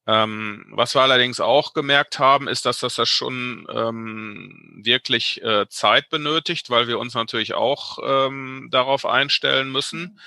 Ähm, 0.06 0.66
was 0.70 0.94
wir 0.94 1.02
allerdings 1.02 1.40
auch 1.40 1.72
gemerkt 1.72 2.18
haben, 2.18 2.48
ist, 2.48 2.64
dass 2.64 2.78
das, 2.78 2.94
das 2.94 3.08
schon 3.08 3.66
ähm, 3.72 4.80
wirklich 4.82 5.42
äh, 5.42 5.68
Zeit 5.68 6.08
benötigt, 6.08 6.70
weil 6.70 6.88
wir 6.88 6.98
uns 6.98 7.14
natürlich 7.14 7.54
auch 7.54 7.98
ähm, 8.02 8.68
darauf 8.70 9.04
einstellen 9.04 9.70
müssen. 9.70 10.00
Mhm. 10.00 10.18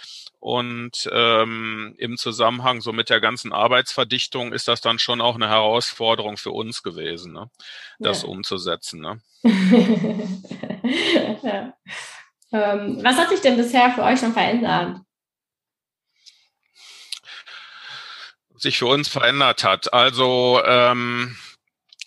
Und 0.44 1.10
ähm, 1.14 1.96
im 1.98 2.18
Zusammenhang 2.18 2.82
so 2.82 2.92
mit 2.92 3.10
der 3.10 3.22
ganzen 3.22 3.54
Arbeitsverdichtung 3.54 4.52
ist 4.52 4.68
das 4.68 4.82
dann 4.82 5.00
schon 5.00 5.22
auch 5.22 5.36
eine 5.36 5.48
Herausforderung 5.48 6.36
für 6.36 6.52
uns 6.52 6.84
gewesen, 6.84 7.32
ne? 7.32 7.50
das 7.98 8.24
ja. 8.24 8.28
umzusetzen. 8.28 9.00
Ne? 9.00 9.22
ja. 11.44 11.74
ähm, 12.52 13.00
was 13.02 13.18
hat 13.18 13.30
sich 13.30 13.40
denn 13.40 13.56
bisher 13.56 13.92
für 13.92 14.04
euch 14.04 14.20
schon 14.20 14.34
verändert? 14.34 15.00
Sich 18.58 18.78
für 18.80 18.88
uns 18.88 19.08
verändert 19.08 19.64
hat. 19.64 19.94
Also 19.94 20.62
ähm, 20.66 21.38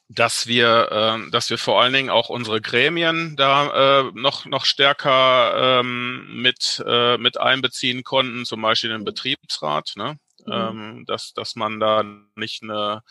dass 0.08 0.46
wir, 0.46 0.88
äh, 1.26 1.30
dass 1.30 1.50
wir 1.50 1.58
vor 1.58 1.82
allen 1.82 1.92
Dingen 1.92 2.10
auch 2.10 2.28
unsere 2.28 2.60
Gremien 2.60 3.34
da 3.36 4.00
äh, 4.00 4.10
noch 4.14 4.46
noch 4.46 4.64
stärker 4.64 5.80
ähm, 5.80 6.42
mit 6.42 6.82
äh, 6.86 7.18
mit 7.18 7.38
einbeziehen 7.38 8.04
konnten, 8.04 8.44
zum 8.44 8.62
Beispiel 8.62 8.90
den 8.90 9.04
Betriebsrat, 9.04 9.94
ne? 9.96 10.18
Mhm. 10.46 10.52
Ähm, 10.52 11.04
dass 11.06 11.32
dass 11.34 11.56
man 11.56 11.80
da 11.80 12.04
nicht 12.36 12.62
eine 12.62 13.02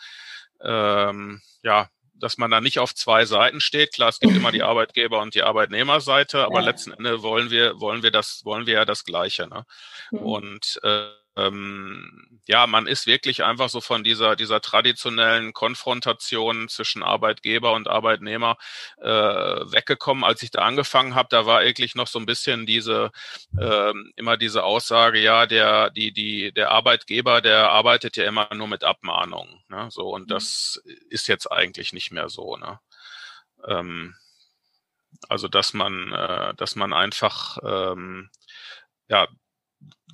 ähm, 0.62 1.42
ja 1.62 1.88
dass 2.18 2.38
man 2.38 2.50
da 2.50 2.62
nicht 2.62 2.78
auf 2.78 2.94
zwei 2.94 3.26
Seiten 3.26 3.60
steht. 3.60 3.92
Klar, 3.92 4.08
es 4.08 4.20
gibt 4.20 4.34
immer 4.34 4.50
die 4.52 4.62
Arbeitgeber 4.62 5.20
und 5.20 5.34
die 5.34 5.42
Arbeitnehmerseite, 5.42 6.46
aber 6.46 6.60
ja. 6.60 6.66
letzten 6.66 6.92
Endes 6.92 7.22
wollen 7.22 7.50
wir 7.50 7.78
wollen 7.78 8.02
wir 8.02 8.10
das 8.10 8.42
wollen 8.44 8.66
wir 8.66 8.74
ja 8.74 8.84
das 8.86 9.04
Gleiche. 9.04 9.46
Ne? 9.48 9.64
Mhm. 10.12 10.18
Und 10.18 10.80
äh, 10.82 11.08
ähm, 11.36 12.40
ja, 12.46 12.66
man 12.66 12.86
ist 12.86 13.06
wirklich 13.06 13.44
einfach 13.44 13.68
so 13.68 13.80
von 13.80 14.04
dieser, 14.04 14.36
dieser 14.36 14.60
traditionellen 14.60 15.52
Konfrontation 15.52 16.68
zwischen 16.68 17.02
Arbeitgeber 17.02 17.72
und 17.72 17.88
Arbeitnehmer 17.88 18.56
äh, 19.00 19.08
weggekommen. 19.08 20.24
Als 20.24 20.42
ich 20.42 20.50
da 20.50 20.60
angefangen 20.62 21.14
habe, 21.14 21.28
da 21.30 21.44
war 21.44 21.62
wirklich 21.62 21.94
noch 21.94 22.06
so 22.06 22.18
ein 22.18 22.26
bisschen 22.26 22.64
diese, 22.64 23.10
äh, 23.58 23.92
immer 24.16 24.36
diese 24.36 24.64
Aussage, 24.64 25.18
ja, 25.20 25.46
der, 25.46 25.90
die, 25.90 26.12
die, 26.12 26.52
der 26.52 26.70
Arbeitgeber, 26.70 27.40
der 27.40 27.70
arbeitet 27.70 28.16
ja 28.16 28.24
immer 28.24 28.48
nur 28.54 28.68
mit 28.68 28.84
Abmahnungen. 28.84 29.62
Ne? 29.68 29.88
So, 29.90 30.08
und 30.08 30.22
mhm. 30.22 30.28
das 30.28 30.82
ist 31.10 31.28
jetzt 31.28 31.50
eigentlich 31.50 31.92
nicht 31.92 32.12
mehr 32.12 32.28
so. 32.28 32.56
Ne? 32.56 32.80
Ähm, 33.66 34.14
also, 35.28 35.48
dass 35.48 35.74
man, 35.74 36.12
äh, 36.12 36.54
dass 36.54 36.76
man 36.76 36.92
einfach 36.92 37.58
ähm, 37.64 38.30
ja, 39.08 39.26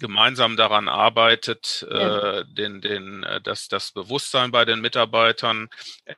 gemeinsam 0.02 0.56
daran 0.56 0.88
arbeitet, 0.88 1.86
ja. 1.88 2.40
äh, 2.40 2.44
den, 2.46 2.80
den, 2.80 3.22
äh, 3.22 3.40
dass 3.40 3.68
das 3.68 3.92
Bewusstsein 3.92 4.50
bei 4.50 4.64
den 4.64 4.80
Mitarbeitern 4.80 5.68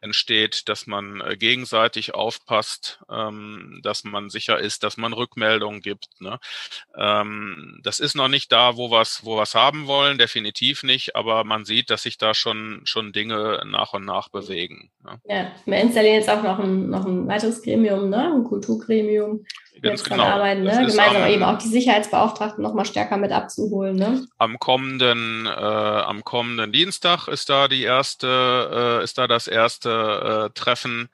entsteht, 0.01 0.69
dass 0.69 0.87
man 0.87 1.21
äh, 1.21 1.37
gegenseitig 1.37 2.14
aufpasst, 2.14 3.01
ähm, 3.11 3.81
dass 3.83 4.03
man 4.03 4.31
sicher 4.31 4.59
ist, 4.59 4.83
dass 4.83 4.97
man 4.97 5.12
Rückmeldungen 5.12 5.83
gibt. 5.83 6.09
Ne? 6.19 6.38
Ähm, 6.97 7.79
das 7.83 8.01
ist 8.01 8.17
noch 8.17 8.29
nicht 8.29 8.51
da, 8.51 8.77
wo 8.77 8.90
wir 8.90 9.05
wo 9.23 9.37
wir's 9.37 9.55
haben 9.55 9.87
wollen, 9.87 10.17
definitiv 10.17 10.83
nicht, 10.83 11.14
aber 11.14 11.45
man 11.45 11.67
sieht, 11.67 11.90
dass 11.90 12.05
sich 12.05 12.17
da 12.17 12.33
schon, 12.33 12.81
schon 12.85 13.12
Dinge 13.12 13.62
nach 13.67 13.93
und 13.93 14.07
nach 14.07 14.31
bewegen. 14.31 14.90
Ne? 15.05 15.21
Ja, 15.27 15.53
wir 15.67 15.79
installieren 15.79 16.17
jetzt 16.17 16.31
auch 16.31 16.43
noch 16.43 16.59
ein, 16.59 16.88
noch 16.88 17.05
ein 17.05 17.29
weiteres 17.29 17.62
Gremium, 17.62 18.09
ne? 18.09 18.33
ein 18.35 18.45
Kulturgremium, 18.45 19.45
Ganz 19.83 20.05
genau. 20.05 20.25
arbeiten, 20.25 20.63
ne? 20.63 20.87
gemeinsam 20.87 21.23
am, 21.23 21.29
eben 21.29 21.43
auch 21.43 21.59
die 21.59 21.69
Sicherheitsbeauftragten 21.69 22.63
noch 22.63 22.75
mal 22.75 22.85
stärker 22.85 23.17
mit 23.17 23.33
abzuholen. 23.33 23.97
Ne? 23.97 24.27
Am 24.39 24.59
kommenden, 24.59 25.47
äh, 25.47 25.51
am 25.51 26.25
kommenden 26.25 26.73
Dienstag 26.73 27.29
ist 27.29 27.51
da 27.51 27.69
die 27.69 27.83
erste, 27.83 29.01
äh, 29.01 29.05
ist 29.05 29.19
da 29.19 29.27
das 29.27 29.47
erste 29.47 30.51
äh, 30.51 30.55
Treffen 30.55 31.09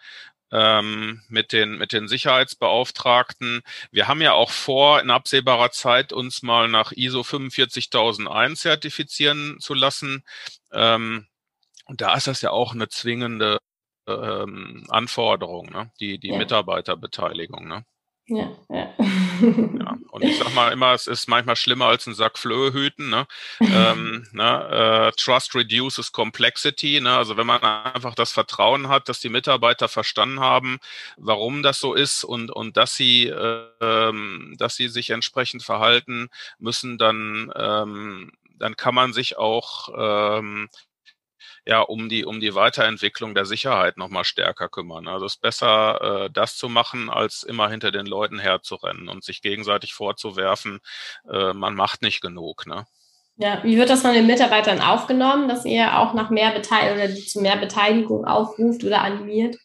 ähm, 0.53 1.23
mit 1.29 1.53
den 1.53 1.79
mit 1.79 1.93
den 1.93 2.09
Sicherheitsbeauftragten. 2.09 3.63
Wir 3.93 4.09
haben 4.09 4.21
ja 4.21 4.33
auch 4.33 4.51
vor, 4.51 5.01
in 5.01 5.11
absehbarer 5.11 5.71
Zeit 5.71 6.13
uns 6.13 6.43
mal 6.43 6.69
nach 6.69 6.93
ISO 6.93 7.23
45001 7.23 8.61
zertifizieren 8.61 9.57
zu 9.61 9.75
lassen. 9.75 10.25
Ähm, 10.73 11.27
und 11.87 12.01
da 12.01 12.15
ist 12.15 12.27
das 12.27 12.43
ja 12.43 12.51
auch 12.51 12.73
eine 12.75 12.89
zwingende 12.89 13.59
ähm, 14.07 14.85
Anforderung, 14.89 15.71
ne? 15.71 15.91
die 16.01 16.19
die 16.19 16.29
ja. 16.29 16.39
Mitarbeiterbeteiligung. 16.39 17.67
Ne? 17.67 17.85
Ja, 18.31 18.49
ja. 18.69 18.95
ja. 19.01 19.99
Und 20.13 20.23
ich 20.23 20.39
sag 20.39 20.55
mal 20.55 20.73
immer, 20.73 20.93
es 20.93 21.09
ist 21.09 21.29
manchmal 21.29 21.57
schlimmer 21.57 21.87
als 21.87 22.07
ein 22.07 22.15
Sack 22.15 22.39
Flöhe 22.39 22.73
hüten. 22.73 23.11
Ne? 23.11 23.27
ähm, 23.61 24.25
ne? 24.33 25.11
Äh, 25.11 25.13
Trust 25.21 25.57
reduces 25.57 26.13
complexity. 26.13 27.01
Ne? 27.01 27.17
Also 27.17 27.37
wenn 27.37 27.47
man 27.47 27.61
einfach 27.61 28.15
das 28.15 28.31
Vertrauen 28.31 28.89
hat, 28.89 29.09
dass 29.09 29.19
die 29.19 29.31
Mitarbeiter 29.31 29.89
verstanden 29.89 30.39
haben, 30.39 30.79
warum 31.17 31.65
das 31.65 31.81
so 31.81 31.93
ist 31.93 32.23
und, 32.23 32.53
und 32.53 32.77
dass 32.77 32.95
sie, 32.95 33.27
äh, 33.27 33.67
ähm, 33.81 34.55
dass 34.59 34.77
sie 34.77 34.89
sich 34.89 35.11
entsprechend 35.11 35.65
verhalten 35.65 36.29
müssen, 36.61 36.99
dann, 36.99 37.53
ähm, 37.57 38.31
dann 38.61 38.77
kann 38.77 38.95
man 38.95 39.13
sich 39.13 39.39
auch 39.39 39.89
ähm, 40.39 40.69
ja 41.67 41.81
um 41.81 42.09
die 42.09 42.25
um 42.25 42.41
die 42.41 42.55
Weiterentwicklung 42.55 43.35
der 43.35 43.45
Sicherheit 43.45 43.97
noch 43.97 44.09
mal 44.09 44.25
stärker 44.25 44.69
kümmern. 44.69 45.09
Also 45.09 45.27
es 45.27 45.35
ist 45.35 45.41
besser, 45.41 46.25
äh, 46.27 46.31
das 46.33 46.57
zu 46.57 46.69
machen, 46.69 47.11
als 47.11 47.43
immer 47.43 47.69
hinter 47.69 47.91
den 47.91 48.07
Leuten 48.07 48.39
herzurennen 48.39 49.09
und 49.09 49.25
sich 49.25 49.43
gegenseitig 49.43 49.95
vorzuwerfen, 49.95 50.81
äh, 51.31 51.53
man 51.53 51.75
macht 51.75 52.03
nicht 52.03 52.21
genug. 52.21 52.67
Ne? 52.67 52.87
Ja, 53.37 53.63
wie 53.65 53.79
wird 53.79 53.89
das 53.89 54.03
von 54.03 54.13
den 54.13 54.27
Mitarbeitern 54.27 54.83
aufgenommen, 54.83 55.49
dass 55.49 55.65
ihr 55.65 55.99
auch 55.99 56.13
nach 56.13 56.29
mehr 56.29 56.51
Beteiligung 56.53 57.03
oder 57.03 57.15
zu 57.15 57.41
mehr 57.41 57.57
Beteiligung 57.57 58.27
aufruft 58.27 58.85
oder 58.85 59.01
animiert? 59.01 59.57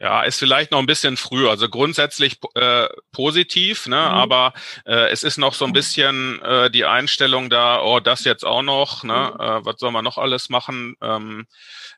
Ja, 0.00 0.22
ist 0.22 0.38
vielleicht 0.38 0.70
noch 0.70 0.78
ein 0.78 0.86
bisschen 0.86 1.16
früh. 1.16 1.48
Also 1.48 1.68
grundsätzlich 1.68 2.38
äh, 2.54 2.86
positiv, 3.10 3.88
ne? 3.88 3.96
Mhm. 3.96 4.02
aber 4.02 4.52
äh, 4.86 5.10
es 5.10 5.24
ist 5.24 5.38
noch 5.38 5.54
so 5.54 5.64
ein 5.64 5.72
bisschen 5.72 6.40
äh, 6.42 6.70
die 6.70 6.84
Einstellung 6.84 7.50
da, 7.50 7.82
oh, 7.82 7.98
das 7.98 8.24
jetzt 8.24 8.44
auch 8.44 8.62
noch, 8.62 9.02
ne? 9.02 9.32
Mhm. 9.34 9.40
Äh, 9.40 9.64
was 9.64 9.80
soll 9.80 9.90
man 9.90 10.04
noch 10.04 10.16
alles 10.16 10.50
machen? 10.50 10.94
Ähm, 11.02 11.46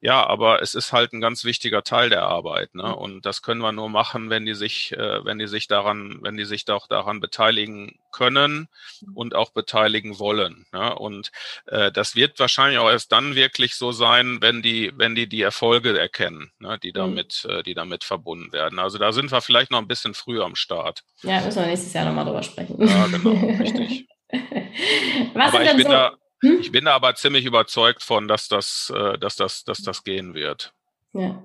ja, 0.00 0.26
aber 0.26 0.62
es 0.62 0.74
ist 0.74 0.94
halt 0.94 1.12
ein 1.12 1.20
ganz 1.20 1.44
wichtiger 1.44 1.82
Teil 1.82 2.08
der 2.08 2.22
Arbeit, 2.22 2.74
ne? 2.74 2.84
Mhm. 2.84 2.94
Und 2.94 3.26
das 3.26 3.42
können 3.42 3.60
wir 3.60 3.72
nur 3.72 3.90
machen, 3.90 4.30
wenn 4.30 4.46
die 4.46 4.54
sich, 4.54 4.92
äh, 4.92 5.22
wenn 5.26 5.38
die 5.38 5.46
sich 5.46 5.68
daran, 5.68 6.20
wenn 6.22 6.38
die 6.38 6.46
sich 6.46 6.64
doch 6.64 6.86
daran 6.88 7.20
beteiligen 7.20 7.98
können 8.10 8.68
und 9.14 9.34
auch 9.34 9.50
beteiligen 9.50 10.18
wollen. 10.18 10.66
Ne? 10.72 10.94
Und 10.94 11.30
äh, 11.66 11.92
das 11.92 12.14
wird 12.16 12.38
wahrscheinlich 12.38 12.78
auch 12.78 12.90
erst 12.90 13.12
dann 13.12 13.34
wirklich 13.34 13.74
so 13.74 13.92
sein, 13.92 14.38
wenn 14.40 14.62
die, 14.62 14.92
wenn 14.96 15.14
die 15.14 15.28
die 15.28 15.42
Erfolge 15.42 15.98
erkennen, 15.98 16.52
ne? 16.58 16.78
die 16.82 16.92
damit, 16.92 17.44
äh, 17.48 17.62
die 17.62 17.74
damit 17.74 18.04
verbunden 18.04 18.52
werden. 18.52 18.78
Also 18.78 18.98
da 18.98 19.12
sind 19.12 19.30
wir 19.32 19.40
vielleicht 19.40 19.70
noch 19.70 19.78
ein 19.78 19.88
bisschen 19.88 20.14
früher 20.14 20.44
am 20.44 20.56
Start. 20.56 21.02
Ja, 21.22 21.40
müssen 21.40 21.60
wir 21.60 21.66
nächstes 21.66 21.92
Jahr 21.92 22.04
nochmal 22.04 22.24
drüber 22.24 22.42
sprechen. 22.42 22.76
Ja, 22.86 23.06
genau, 23.06 23.30
richtig. 23.58 24.06
Was 25.34 25.54
aber 25.54 25.64
ich 25.64 25.72
bin, 25.72 25.82
so? 25.82 25.90
da, 25.90 26.16
hm? 26.42 26.60
ich 26.60 26.72
bin 26.72 26.84
da 26.84 26.94
aber 26.94 27.14
ziemlich 27.14 27.44
überzeugt 27.44 28.02
von, 28.02 28.28
dass 28.28 28.48
das, 28.48 28.92
äh, 28.94 29.18
dass 29.18 29.36
das, 29.36 29.64
dass 29.64 29.82
das 29.82 30.04
gehen 30.04 30.34
wird. 30.34 30.72
Ja. 31.12 31.42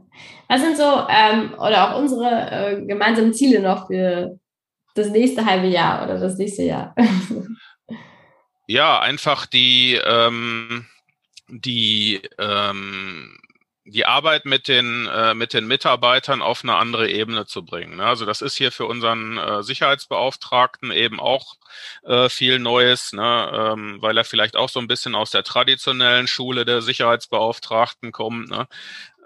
Was 0.47 0.61
sind 0.61 0.77
so, 0.77 1.07
ähm, 1.09 1.53
oder 1.55 1.89
auch 1.89 1.99
unsere 1.99 2.51
äh, 2.51 2.85
gemeinsamen 2.85 3.33
Ziele 3.33 3.61
noch 3.61 3.87
für 3.87 4.39
das 4.95 5.09
nächste 5.09 5.45
halbe 5.45 5.67
Jahr 5.67 6.03
oder 6.03 6.19
das 6.19 6.37
nächste 6.37 6.63
Jahr? 6.63 6.95
Ja, 8.67 8.99
einfach 8.99 9.45
die, 9.45 9.93
ähm, 10.03 10.87
die 11.47 12.19
ähm, 12.39 13.37
die 13.85 14.05
Arbeit 14.05 14.45
mit 14.45 14.67
den, 14.67 15.07
äh, 15.07 15.35
mit 15.35 15.53
den 15.53 15.67
Mitarbeitern 15.67 16.41
auf 16.41 16.63
eine 16.63 16.75
andere 16.75 17.07
Ebene 17.09 17.45
zu 17.45 17.63
bringen. 17.63 17.97
Ne? 17.97 18.05
Also 18.05 18.25
das 18.25 18.41
ist 18.41 18.57
hier 18.57 18.71
für 18.71 18.85
unseren 18.85 19.37
äh, 19.37 19.61
Sicherheitsbeauftragten 19.61 20.91
eben 20.91 21.19
auch 21.19 21.55
äh, 22.03 22.27
viel 22.29 22.57
Neues, 22.57 23.13
ne? 23.13 23.51
ähm, 23.53 24.01
weil 24.01 24.17
er 24.17 24.25
vielleicht 24.25 24.55
auch 24.55 24.69
so 24.69 24.79
ein 24.79 24.87
bisschen 24.87 25.13
aus 25.13 25.29
der 25.29 25.43
traditionellen 25.43 26.27
Schule 26.27 26.65
der 26.65 26.81
Sicherheitsbeauftragten 26.81 28.11
kommt. 28.11 28.49
Ne? 28.49 28.67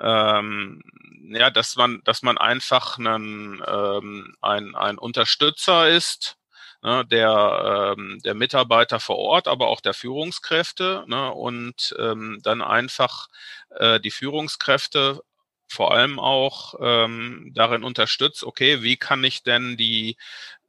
Ähm, 0.02 0.82
ja, 1.30 1.50
dass 1.50 1.78
man, 1.78 2.02
dass 2.04 2.22
man 2.22 2.38
einfach 2.38 2.98
einen, 2.98 3.64
ähm, 3.66 4.36
ein, 4.42 4.76
ein 4.76 4.98
Unterstützer 4.98 5.88
ist, 5.88 6.39
ne, 6.84 7.06
der, 7.06 7.96
ähm, 7.98 8.20
der 8.24 8.36
Mitarbeiter 8.36 9.00
vor 9.00 9.18
Ort, 9.18 9.48
aber 9.48 9.68
auch 9.68 9.82
der 9.82 9.94
Führungskräfte 9.94 11.04
ne, 11.08 11.32
und 11.34 11.96
ähm, 12.00 12.40
dann 12.44 12.62
einfach 12.62 13.28
äh, 13.72 14.00
die 14.00 14.12
Führungskräfte 14.12 15.22
vor 15.68 15.92
allem 15.94 16.20
auch 16.20 16.74
ähm, 16.82 17.52
darin 17.54 17.84
unterstützt, 17.84 18.44
okay, 18.44 18.82
wie 18.82 18.98
kann 18.98 19.24
ich 19.24 19.44
denn 19.44 19.78
die 19.78 20.18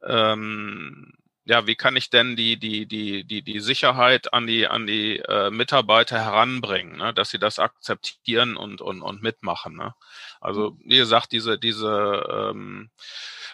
ähm, 0.03 1.13
ja, 1.45 1.65
wie 1.67 1.75
kann 1.75 1.95
ich 1.95 2.09
denn 2.09 2.35
die, 2.35 2.57
die, 2.57 2.85
die, 2.87 3.23
die, 3.25 3.41
die 3.41 3.59
Sicherheit 3.59 4.33
an 4.33 4.45
die, 4.47 4.67
an 4.67 4.85
die 4.85 5.17
äh, 5.19 5.49
Mitarbeiter 5.49 6.19
heranbringen, 6.19 6.97
ne? 6.97 7.13
dass 7.13 7.31
sie 7.31 7.39
das 7.39 7.57
akzeptieren 7.59 8.57
und, 8.57 8.81
und, 8.81 9.01
und 9.01 9.23
mitmachen. 9.23 9.75
Ne? 9.75 9.93
Also, 10.39 10.77
wie 10.85 10.97
gesagt, 10.97 11.31
diese, 11.31 11.57
diese 11.57 12.51
ähm, 12.51 12.91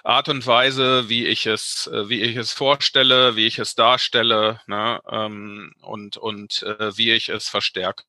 Art 0.04 0.30
und 0.30 0.46
Weise, 0.46 1.10
wie 1.10 1.26
ich 1.28 1.46
es, 1.46 1.88
äh, 1.88 2.10
wie 2.10 2.22
ich 2.22 2.36
es 2.36 2.52
vorstelle, 2.52 3.36
wie 3.38 3.48
ich 3.48 3.60
es 3.60 3.76
darstelle, 3.76 4.60
ne? 4.68 5.02
ähm, 5.10 5.74
und, 5.82 6.18
und 6.18 6.64
äh, 6.64 6.98
wie 6.98 7.12
ich 7.12 7.30
es 7.30 7.48
verstärke. 7.50 8.04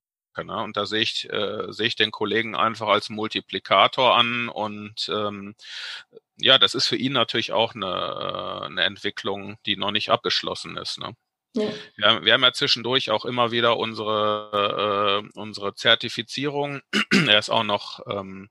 Ne? 0.44 0.56
Und 0.62 0.76
da 0.76 0.86
sehe 0.86 1.00
ich, 1.02 1.28
äh, 1.30 1.72
sehe 1.72 1.86
ich 1.88 1.96
den 1.96 2.10
Kollegen 2.10 2.54
einfach 2.56 2.88
als 2.88 3.10
Multiplikator 3.10 4.16
an 4.16 4.48
und 4.48 5.08
ähm, 5.12 5.54
ja, 6.36 6.58
das 6.58 6.74
ist 6.74 6.86
für 6.86 6.96
ihn 6.96 7.12
natürlich 7.12 7.52
auch 7.52 7.74
eine, 7.74 7.86
äh, 7.86 8.66
eine 8.66 8.84
Entwicklung, 8.84 9.58
die 9.66 9.76
noch 9.76 9.90
nicht 9.90 10.10
abgeschlossen 10.10 10.76
ist. 10.76 10.98
Ne? 10.98 11.14
Ja. 11.60 11.68
Wir, 11.96 12.24
wir, 12.24 12.32
haben 12.34 12.42
ja 12.42 12.52
zwischendurch 12.52 13.10
auch 13.10 13.24
immer 13.24 13.50
wieder 13.50 13.76
unsere, 13.76 15.22
äh, 15.24 15.38
unsere 15.38 15.74
Zertifizierung. 15.74 16.80
er 17.28 17.38
ist 17.38 17.50
auch 17.50 17.64
noch 17.64 18.00
ähm, 18.08 18.48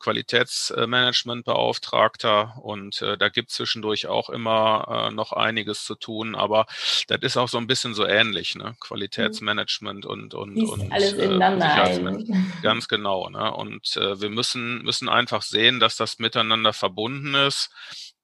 Qualitätsmanagementbeauftragter 0.00 2.58
und 2.62 3.02
äh, 3.02 3.18
da 3.18 3.28
gibt 3.28 3.50
zwischendurch 3.50 4.06
auch 4.06 4.30
immer 4.30 5.08
äh, 5.08 5.14
noch 5.14 5.32
einiges 5.32 5.84
zu 5.84 5.94
tun, 5.94 6.34
aber 6.34 6.66
das 7.08 7.20
ist 7.22 7.36
auch 7.36 7.48
so 7.48 7.58
ein 7.58 7.66
bisschen 7.66 7.94
so 7.94 8.06
ähnlich, 8.06 8.54
ne? 8.54 8.76
Qualitätsmanagement 8.80 10.06
und 10.06 10.34
und, 10.34 10.56
und 10.56 10.92
alles 10.92 11.12
äh, 11.14 11.24
ineinander 11.24 11.84
ein. 11.84 12.52
Ganz 12.62 12.88
genau, 12.88 13.28
ne? 13.28 13.52
Und 13.52 13.96
äh, 13.96 14.20
wir 14.20 14.30
müssen 14.30 14.82
müssen 14.82 15.08
einfach 15.08 15.42
sehen, 15.42 15.80
dass 15.80 15.96
das 15.96 16.18
miteinander 16.18 16.72
verbunden 16.72 17.34
ist. 17.34 17.70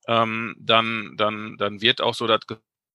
Ähm, 0.09 0.55
dann 0.59 1.15
dann 1.17 1.57
dann 1.59 1.81
wird 1.81 2.01
auch 2.01 2.15
so 2.15 2.27
das 2.27 2.41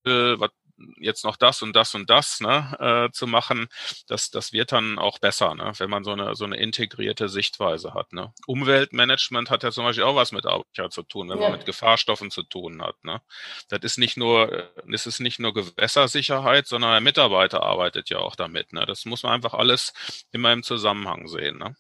was 0.03 0.49
jetzt 0.97 1.23
noch 1.23 1.35
das 1.35 1.61
und 1.61 1.75
das 1.75 1.95
und 1.95 2.09
das 2.09 2.39
ne, 2.39 3.07
äh, 3.09 3.11
zu 3.11 3.27
machen, 3.27 3.67
das, 4.07 4.29
das 4.29 4.53
wird 4.53 4.71
dann 4.71 4.99
auch 4.99 5.19
besser, 5.19 5.55
ne, 5.55 5.71
wenn 5.77 5.89
man 5.89 6.03
so 6.03 6.11
eine, 6.11 6.35
so 6.35 6.45
eine 6.45 6.57
integrierte 6.57 7.29
Sichtweise 7.29 7.93
hat. 7.93 8.13
Ne. 8.13 8.33
Umweltmanagement 8.47 9.49
hat 9.49 9.63
ja 9.63 9.71
zum 9.71 9.85
Beispiel 9.85 10.03
auch 10.03 10.15
was 10.15 10.31
mit 10.31 10.45
Arbeit 10.45 10.93
zu 10.93 11.03
tun, 11.03 11.29
wenn 11.29 11.39
ja. 11.39 11.49
man 11.49 11.57
mit 11.57 11.65
Gefahrstoffen 11.65 12.31
zu 12.31 12.43
tun 12.43 12.81
hat. 12.81 13.03
Ne. 13.03 13.21
Das 13.69 13.79
ist 13.83 13.97
nicht 13.97 14.17
nur, 14.17 14.71
das 14.87 15.05
ist 15.05 15.19
nicht 15.19 15.39
nur 15.39 15.53
Gewässersicherheit, 15.53 16.67
sondern 16.67 16.91
der 16.91 17.01
Mitarbeiter 17.01 17.63
arbeitet 17.63 18.09
ja 18.09 18.19
auch 18.19 18.35
damit. 18.35 18.73
Ne. 18.73 18.85
Das 18.85 19.05
muss 19.05 19.23
man 19.23 19.33
einfach 19.33 19.53
alles 19.53 19.93
immer 20.31 20.51
im 20.51 20.63
Zusammenhang 20.63 21.27
sehen. 21.27 21.57
Ne. 21.57 21.75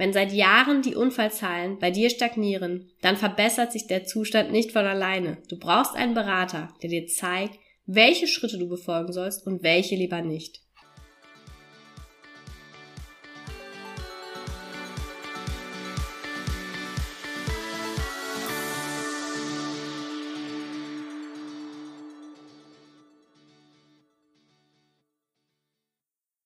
Wenn 0.00 0.14
seit 0.14 0.32
Jahren 0.32 0.80
die 0.80 0.94
Unfallzahlen 0.94 1.78
bei 1.78 1.90
dir 1.90 2.08
stagnieren, 2.08 2.90
dann 3.02 3.18
verbessert 3.18 3.70
sich 3.70 3.86
der 3.86 4.06
Zustand 4.06 4.50
nicht 4.50 4.72
von 4.72 4.86
alleine. 4.86 5.36
Du 5.50 5.58
brauchst 5.58 5.94
einen 5.94 6.14
Berater, 6.14 6.70
der 6.82 6.88
dir 6.88 7.06
zeigt, 7.06 7.58
welche 7.84 8.26
Schritte 8.26 8.56
du 8.56 8.66
befolgen 8.66 9.12
sollst 9.12 9.46
und 9.46 9.62
welche 9.62 9.96
lieber 9.96 10.22
nicht. 10.22 10.62